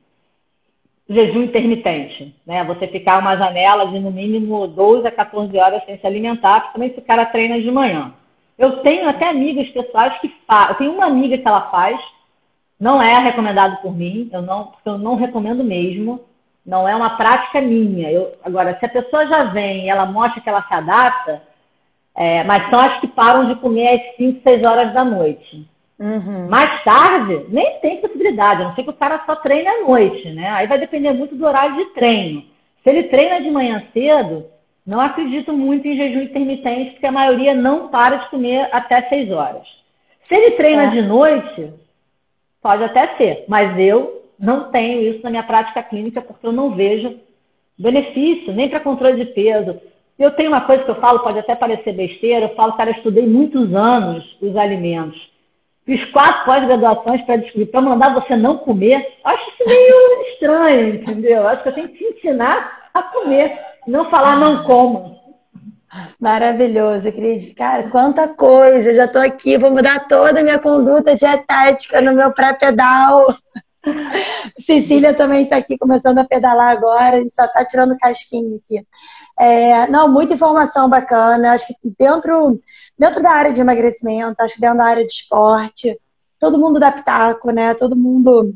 [1.09, 2.63] jejum intermitente, né?
[2.65, 6.95] Você ficar uma janela de no mínimo 12 a 14 horas sem se alimentar, principalmente
[6.95, 8.13] se o cara treina de manhã.
[8.61, 10.69] Eu tenho até amigas pessoais que fazem.
[10.69, 11.99] Eu tenho uma amiga que ela faz,
[12.79, 16.21] não é recomendado por mim, eu não, eu não recomendo mesmo.
[16.63, 18.11] Não é uma prática minha.
[18.11, 21.41] Eu, agora, se a pessoa já vem e ela mostra que ela se adapta,
[22.15, 25.67] é, mas são as que param de comer às 5, 6 horas da noite.
[25.99, 26.47] Uhum.
[26.47, 30.29] Mais tarde, nem tem possibilidade, a não ser que o cara só treine à noite,
[30.33, 30.49] né?
[30.51, 32.43] Aí vai depender muito do horário de treino.
[32.83, 34.45] Se ele treina de manhã cedo,
[34.85, 39.31] não acredito muito em jejum intermitente, porque a maioria não para de comer até 6
[39.31, 39.67] horas.
[40.23, 40.89] Se ele treina é.
[40.89, 41.73] de noite,
[42.61, 46.71] pode até ser, mas eu não tenho isso na minha prática clínica porque eu não
[46.71, 47.19] vejo
[47.77, 49.79] benefício, nem para controle de peso.
[50.17, 52.95] Eu tenho uma coisa que eu falo, pode até parecer besteira, eu falo, cara, eu
[52.95, 55.31] estudei muitos anos os alimentos.
[55.85, 59.15] Fiz quatro pós-graduações para descobrir, para mandar você não comer.
[59.23, 61.47] Acho isso meio estranho, entendeu?
[61.47, 63.57] Acho que eu tenho que te ensinar a comer.
[63.87, 65.19] Não falar não como.
[66.19, 67.53] Maravilhoso, Cris.
[67.53, 68.93] Cara, quanta coisa.
[68.93, 73.35] Já estou aqui, vou mudar toda a minha conduta dietética no meu pré-pedal.
[74.59, 78.85] Cecília também está aqui começando a pedalar agora, e só está tirando casquinho aqui.
[79.39, 81.53] É, não, muita informação bacana.
[81.53, 82.59] Acho que dentro,
[82.97, 85.99] dentro da área de emagrecimento, acho que dentro da área de esporte,
[86.39, 87.73] todo mundo dá pitaco, né?
[87.73, 88.53] Todo mundo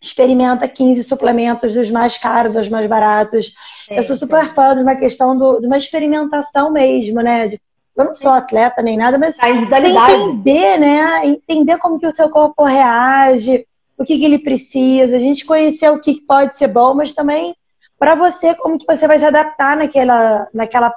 [0.00, 3.54] experimenta 15 suplementos, dos mais caros aos mais baratos.
[3.88, 7.48] É, eu sou super fã de uma questão do, de uma experimentação mesmo, né?
[7.48, 7.60] De,
[7.96, 9.36] eu não sou atleta nem nada, mas
[10.22, 11.26] entender, né?
[11.26, 13.66] Entender como que o seu corpo reage,
[13.98, 17.54] o que, que ele precisa, a gente conhecer o que pode ser bom, mas também
[17.98, 20.94] para você como que você vai se adaptar naquela, naquela,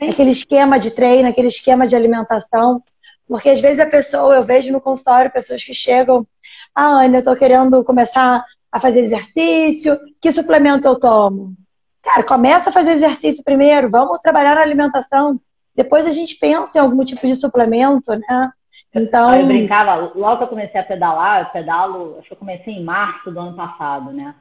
[0.00, 2.82] naquele esquema de treino, naquele esquema de alimentação.
[3.28, 6.26] Porque às vezes a pessoa, eu vejo no consultório pessoas que chegam,
[6.74, 11.54] ah, Ana, eu tô querendo começar a fazer exercício, que suplemento eu tomo?
[12.02, 15.38] Cara, começa a fazer exercício primeiro, vamos trabalhar na alimentação.
[15.74, 18.50] Depois a gente pensa em algum tipo de suplemento, né?
[18.94, 19.32] Então.
[19.34, 22.84] Eu brincava, logo que eu comecei a pedalar, eu pedalo, acho que eu comecei em
[22.84, 24.34] março do ano passado, né?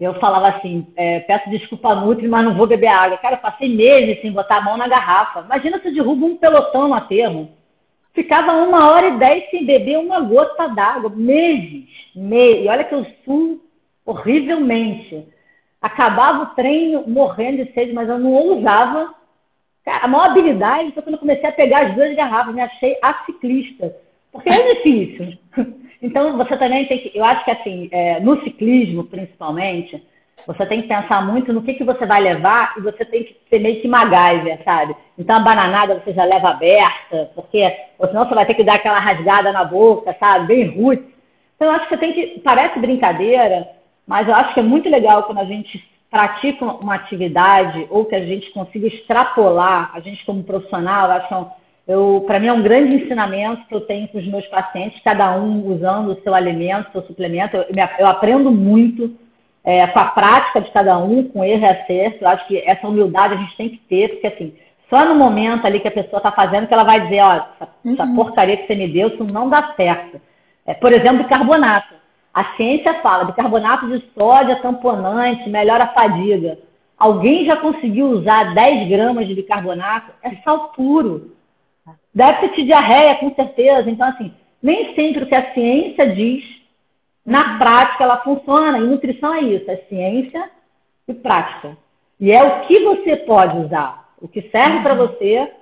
[0.00, 3.18] Eu falava assim, é, peço desculpa Nutri, mas não vou beber água.
[3.18, 5.40] Cara, eu passei meses sem botar a mão na garrafa.
[5.40, 7.48] Imagina se eu derrubo um pelotão no aterro.
[8.14, 11.10] Ficava uma hora e dez sem beber uma gota d'água.
[11.10, 11.84] Meses.
[12.14, 12.64] meses.
[12.64, 13.60] E olha que eu suo
[14.04, 15.26] horrivelmente.
[15.80, 19.14] Acabava o treino morrendo de sede, mas eu não ousava.
[19.86, 22.54] A maior habilidade foi quando eu comecei a pegar as duas garrafas.
[22.54, 23.94] Me achei a ciclista.
[24.32, 25.38] Porque é difícil.
[26.00, 27.10] Então, você também tem que.
[27.12, 30.00] Eu acho que, assim, é, no ciclismo, principalmente,
[30.46, 33.36] Você tem que pensar muito no que, que você vai levar e você tem que
[33.50, 34.96] ser meio que MacGyver, sabe?
[35.18, 38.76] Então a bananada você já leva aberta, porque ou senão você vai ter que dar
[38.76, 40.46] aquela rasgada na boca, sabe?
[40.46, 41.04] Bem roots.
[41.56, 42.40] Então eu acho que você tem que.
[42.40, 43.68] Parece brincadeira,
[44.06, 48.14] mas eu acho que é muito legal quando a gente pratica uma atividade ou que
[48.14, 51.46] a gente consiga extrapolar, a gente como profissional, acho que é
[51.88, 55.34] eu, para mim é um grande ensinamento que eu tenho com os meus pacientes, cada
[55.36, 57.56] um usando o seu alimento, seu suplemento.
[57.56, 57.64] Eu,
[57.98, 59.16] eu aprendo muito
[59.68, 62.24] é, com a prática de cada um, com erro e acerto.
[62.24, 64.54] Eu acho que essa humildade a gente tem que ter, porque assim,
[64.88, 67.68] só no momento ali que a pessoa está fazendo que ela vai dizer, ó, essa,
[67.84, 67.92] uhum.
[67.92, 70.18] essa, porcaria que você me deu, isso não dá certo.
[70.64, 71.92] É, por exemplo, bicarbonato.
[72.32, 76.58] A ciência fala, bicarbonato de sódio é tamponante, melhora a fadiga.
[76.98, 80.08] Alguém já conseguiu usar 10 gramas de bicarbonato?
[80.22, 81.32] É sal puro.
[82.14, 83.90] Deve ter diarreia, com certeza.
[83.90, 86.57] Então, assim, nem sempre o que a ciência diz,
[87.28, 88.78] na prática, ela funciona.
[88.78, 90.50] E nutrição é isso, é ciência
[91.06, 91.76] e prática.
[92.18, 94.08] E é o que você pode usar.
[94.20, 95.52] O que serve para você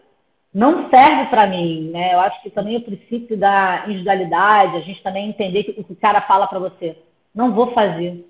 [0.55, 2.15] não serve para mim, né?
[2.15, 5.93] Eu acho que também o princípio da individualidade, a gente também entender que o que
[5.93, 6.97] o cara fala para você,
[7.35, 8.25] não vou fazer.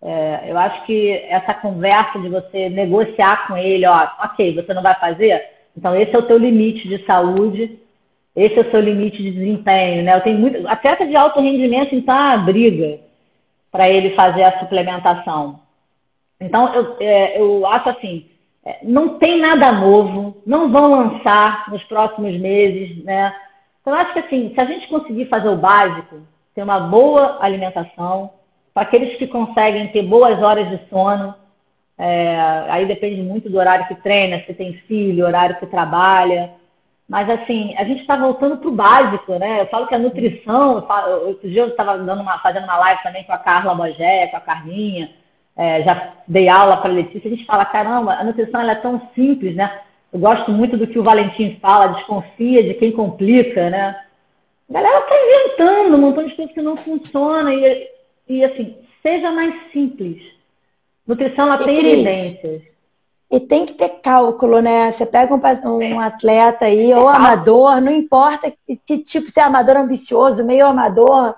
[0.00, 4.82] É, eu acho que essa conversa de você negociar com ele, ó, ok, você não
[4.82, 5.42] vai fazer,
[5.76, 7.78] então, esse é o teu limite de saúde,
[8.34, 10.16] esse é o seu limite de desempenho, né?
[10.16, 10.66] Eu tenho muito.
[10.66, 13.00] Atleta de alto rendimento, então, a briga
[13.70, 15.60] para ele fazer a suplementação.
[16.40, 18.26] Então, eu, é, eu acho assim,
[18.64, 23.34] é, não tem nada novo, não vão lançar nos próximos meses, né?
[23.80, 26.20] Então, eu acho que assim, se a gente conseguir fazer o básico,
[26.54, 28.30] ter uma boa alimentação,
[28.72, 31.34] para aqueles que conseguem ter boas horas de sono,
[31.98, 36.50] é, aí depende muito do horário que treina, se tem filho, horário que trabalha.
[37.08, 39.60] Mas assim, a gente está voltando para o básico, né?
[39.60, 41.98] Eu falo que a nutrição, eu falo, outro dia eu estava
[42.42, 45.10] fazendo uma live também com a Carla Mogé, com a Carminha,
[45.56, 49.00] é, já dei aula para a Letícia, a gente fala, caramba, a nutrição é tão
[49.14, 49.80] simples, né?
[50.12, 53.96] Eu gosto muito do que o Valentim fala, desconfia de quem complica, né?
[54.70, 57.88] A galera está inventando um montão de coisas que não funciona e,
[58.28, 60.22] e assim, seja mais simples
[61.06, 62.62] Nutrição ela tem Cris, evidências.
[63.32, 64.92] E tem que ter cálculo, né?
[64.92, 69.42] Você pega um, um atleta aí, ou amador, não importa que, que, tipo, se é
[69.42, 71.34] amador ambicioso, meio amador,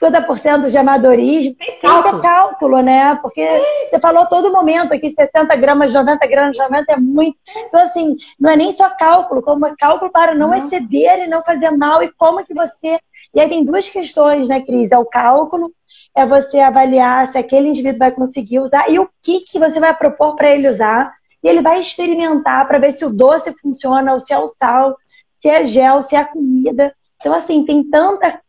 [0.00, 3.16] 50% de amadorismo, tem, tem, que ter cálculo, né?
[3.20, 3.64] Porque Sim.
[3.90, 7.40] você falou todo momento aqui, 60 gramas, 90 gramas, 90 é muito.
[7.66, 11.26] Então, assim, não é nem só cálculo, como é cálculo para não, não exceder e
[11.26, 13.00] não fazer mal, e como que você.
[13.34, 14.92] E aí tem duas questões, né, Cris?
[14.92, 15.72] É o cálculo
[16.16, 19.94] é você avaliar se aquele indivíduo vai conseguir usar e o que, que você vai
[19.94, 21.12] propor para ele usar.
[21.44, 24.96] E ele vai experimentar para ver se o doce funciona, ou se é o sal,
[25.38, 26.94] se é gel, se é a comida.
[27.20, 28.40] Então, assim, tem tanta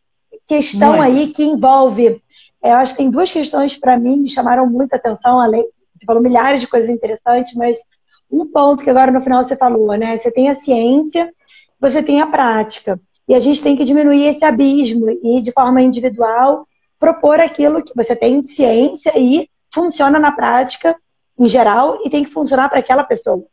[0.46, 1.02] questão muito.
[1.02, 2.22] aí que envolve.
[2.62, 5.62] É, eu acho que tem duas questões para mim me chamaram muita atenção, além,
[5.94, 7.78] você falou milhares de coisas interessantes, mas
[8.30, 10.16] um ponto que agora no final você falou, né?
[10.16, 11.30] Você tem a ciência,
[11.78, 12.98] você tem a prática.
[13.28, 16.66] E a gente tem que diminuir esse abismo e, de forma individual,
[16.98, 20.96] propor aquilo que você tem ciência e funciona na prática
[21.38, 23.44] em geral e tem que funcionar para aquela pessoa.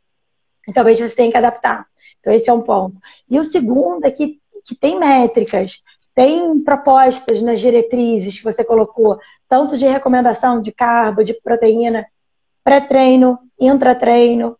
[0.72, 1.86] Talvez você tenha que adaptar.
[2.20, 2.96] Então, esse é um ponto.
[3.28, 5.82] E o segundo é que, que tem métricas,
[6.14, 9.18] tem propostas nas diretrizes que você colocou,
[9.48, 12.06] tanto de recomendação de carbo, de proteína,
[12.62, 14.56] pré-treino, intra-treino,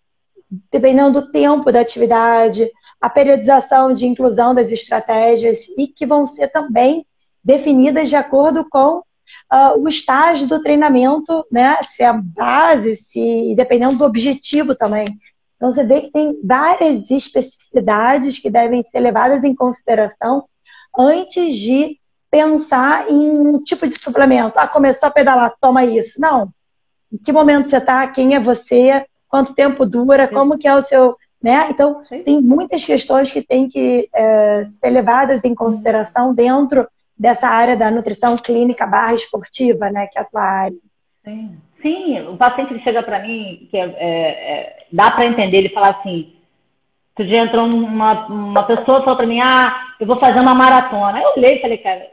[0.70, 2.70] dependendo do tempo da atividade,
[3.01, 7.07] a periodização de inclusão das estratégias e que vão ser também
[7.43, 9.03] definidas de acordo com
[9.55, 11.76] uh, o estágio do treinamento, né?
[11.82, 15.16] Se é a base, se dependendo do objetivo também.
[15.57, 20.44] Então você vê que tem várias especificidades que devem ser levadas em consideração
[20.98, 21.98] antes de
[22.30, 24.59] pensar em um tipo de suplemento.
[24.59, 26.20] Ah, começou a pedalar, toma isso.
[26.20, 26.52] Não.
[27.12, 28.07] Em que momento você está?
[28.09, 29.07] Quem é você?
[29.28, 30.26] Quanto tempo dura?
[30.26, 31.68] Como que é o seu né?
[31.68, 32.22] Então, Sim.
[32.22, 36.88] tem muitas questões que têm que é, ser levadas em consideração dentro
[37.19, 40.77] dessa área da nutrição clínica barra esportiva, né, que é a tua área.
[41.25, 45.69] Sim, Sim o paciente chega para mim, que é, é, é dá para entender, ele
[45.71, 46.35] fala assim,
[47.11, 50.55] outro dia entrou uma, uma pessoa e falou para mim, ah, eu vou fazer uma
[50.55, 51.21] maratona.
[51.21, 52.07] Eu olhei e falei, cara,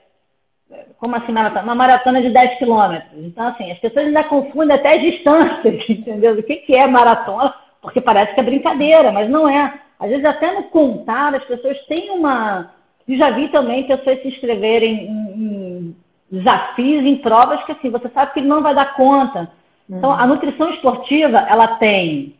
[0.99, 1.63] como assim maratona?
[1.63, 3.11] Uma maratona de 10 quilômetros.
[3.23, 6.33] Então, assim, as pessoas ainda confundem até as distâncias, entendeu?
[6.33, 7.53] O que, que é maratona?
[7.81, 9.79] Porque parece que é brincadeira, mas não é.
[9.99, 12.71] Às vezes, até no contar, as pessoas têm uma,
[13.11, 15.95] e já vi também pessoas se inscreverem em, em
[16.31, 19.51] desafios, em provas que assim, você sabe que ele não vai dar conta.
[19.89, 22.37] Então, a nutrição esportiva, ela tem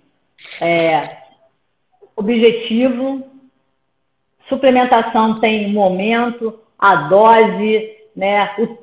[0.62, 1.18] é,
[2.16, 3.22] objetivo,
[4.48, 8.56] suplementação tem momento, a dose, né?
[8.58, 8.78] O,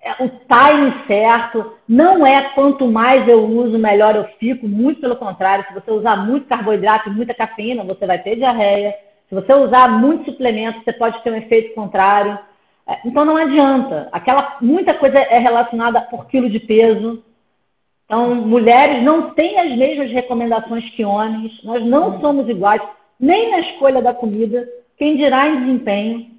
[0.00, 5.14] é o time certo, não é quanto mais eu uso, melhor eu fico, muito pelo
[5.14, 8.92] contrário, se você usar muito carboidrato e muita cafeína, você vai ter diarreia,
[9.28, 12.38] se você usar muito suplemento, você pode ter um efeito contrário.
[12.86, 14.08] É, então não adianta.
[14.10, 17.22] Aquela muita coisa é relacionada por quilo de peso.
[18.06, 21.52] Então mulheres não têm as mesmas recomendações que homens.
[21.62, 22.20] Nós não hum.
[22.20, 22.80] somos iguais
[23.20, 24.66] nem na escolha da comida.
[24.96, 26.38] Quem dirá em desempenho?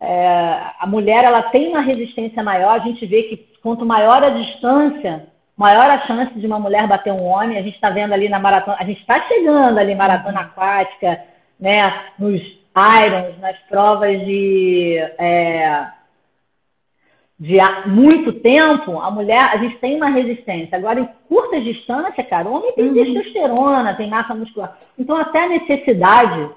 [0.00, 2.80] É, a mulher ela tem uma resistência maior.
[2.80, 7.12] A gente vê que quanto maior a distância, maior a chance de uma mulher bater
[7.12, 7.56] um homem.
[7.56, 11.22] A gente está vendo ali na maratona, a gente está chegando ali maratona aquática,
[11.58, 12.10] né?
[12.18, 12.40] Nos
[12.76, 15.86] irons, nas provas de, é,
[17.38, 20.76] de muito tempo, a mulher, a gente tem uma resistência.
[20.76, 22.94] Agora, em curta distância, cara, o homem tem uhum.
[22.94, 24.76] testosterona, tem massa muscular.
[24.98, 26.50] Então, até a necessidade.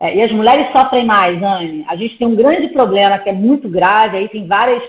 [0.00, 1.84] É, e as mulheres sofrem mais, Anne.
[1.88, 4.82] A gente tem um grande problema que é muito grave, aí tem várias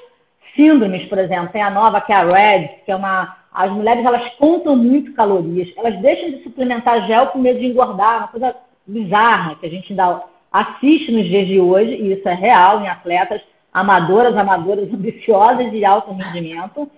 [0.55, 1.49] síndromes, por exemplo.
[1.49, 3.37] Tem a nova, que é a RED, que é uma.
[3.51, 8.19] As mulheres elas contam muito calorias, elas deixam de suplementar gel com medo de engordar,
[8.19, 8.55] uma coisa
[8.89, 12.87] bizarra que a gente ainda assiste nos dias de hoje, e isso é real em
[12.87, 16.89] atletas amadoras, amadoras ambiciosas de alto rendimento.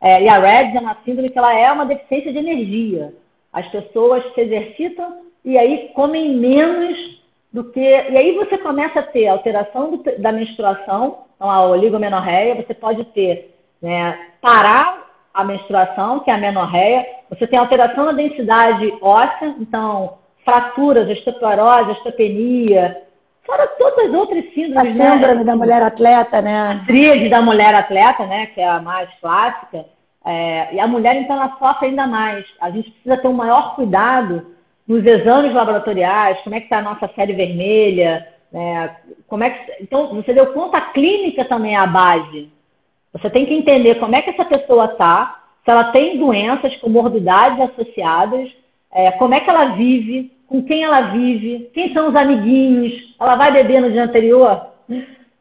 [0.00, 3.12] É, e a RED é uma síndrome que ela é uma deficiência de energia.
[3.52, 7.18] As pessoas se exercitam e aí comem menos
[7.52, 7.80] do que.
[7.80, 13.04] E aí você começa a ter alteração do, da menstruação, então a oligomenorreia, você pode
[13.06, 19.54] ter né, parar a menstruação, que é a menorreia, você tem alteração na densidade óssea,
[19.58, 20.18] então
[20.48, 23.02] fraturas, osteoporose, osteopenia,
[23.44, 24.98] fora todas as outras síndromes.
[24.98, 25.44] A síndrome né?
[25.44, 26.80] da mulher atleta, né?
[26.82, 28.46] A tríade da mulher atleta, né?
[28.46, 29.84] Que é a mais clássica.
[30.24, 32.46] É, e a mulher, então, ela sofre ainda mais.
[32.62, 34.46] A gente precisa ter um maior cuidado
[34.86, 38.96] nos exames laboratoriais, como é que está a nossa série vermelha, né?
[39.26, 39.82] como é que...
[39.82, 42.50] Então, você deu conta, a clínica também é a base.
[43.12, 47.60] Você tem que entender como é que essa pessoa está, se ela tem doenças, comorbidades
[47.60, 48.50] associadas,
[48.90, 53.36] é, como é que ela vive, com quem ela vive, quem são os amiguinhos, ela
[53.36, 54.68] vai beber no dia anterior.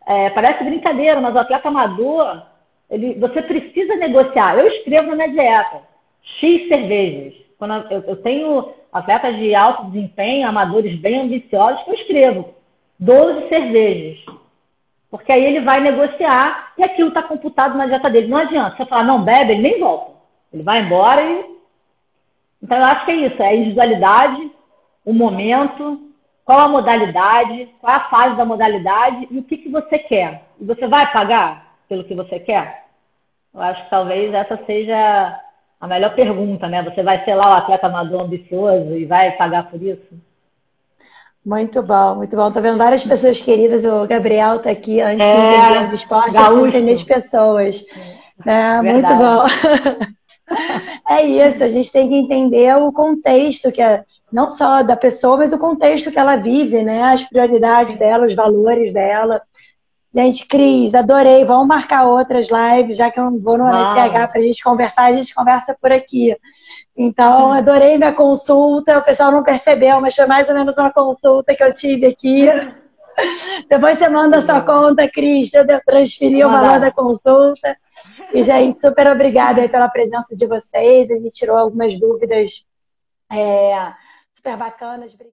[0.05, 2.43] É, parece brincadeira, mas o atleta amador,
[2.89, 4.57] ele, você precisa negociar.
[4.57, 5.81] Eu escrevo na minha dieta
[6.39, 7.33] X cervejas.
[7.57, 12.53] Quando eu, eu tenho atletas de alto desempenho, amadores bem ambiciosos, eu escrevo
[12.99, 14.25] 12 cervejas.
[15.09, 18.27] Porque aí ele vai negociar e aquilo está computado na dieta dele.
[18.27, 18.75] Não adianta.
[18.75, 20.11] Você falar, não bebe, ele nem volta.
[20.53, 21.57] Ele vai embora e.
[22.61, 24.51] Então eu acho que é isso, é individualidade,
[25.07, 26.01] o momento,
[26.43, 30.43] qual a modalidade, qual a fase da modalidade e o que, que você quer.
[30.59, 32.83] E você vai pagar pelo que você quer?
[33.55, 35.39] Eu acho que talvez essa seja
[35.79, 36.83] a melhor pergunta, né?
[36.83, 40.13] Você vai ser lá o atleta amador ambicioso e vai pagar por isso?
[41.45, 42.51] Muito bom, muito bom.
[42.51, 43.85] Tô vendo várias pessoas queridas.
[43.85, 47.81] O Gabriel tá aqui antes é, de entender os esportes, de entender as pessoas.
[48.45, 49.45] É, muito bom.
[51.09, 55.37] É isso, a gente tem que entender o contexto, que é não só da pessoa,
[55.37, 57.01] mas o contexto que ela vive, né?
[57.03, 59.41] As prioridades dela, os valores dela.
[60.13, 61.45] Gente, Cris, adorei.
[61.45, 65.05] Vamos marcar outras lives, já que eu não vou no MPH para a gente conversar,
[65.05, 66.35] a gente conversa por aqui.
[66.95, 68.97] Então, adorei minha consulta.
[68.97, 72.47] O pessoal não percebeu, mas foi mais ou menos uma consulta que eu tive aqui.
[73.67, 77.75] Depois você manda a sua conta, Cris, eu transferi o valor da consulta.
[78.33, 81.09] E, gente, super obrigada pela presença de vocês.
[81.09, 82.65] A gente tirou algumas dúvidas
[83.31, 83.93] é,
[84.33, 85.17] super bacanas.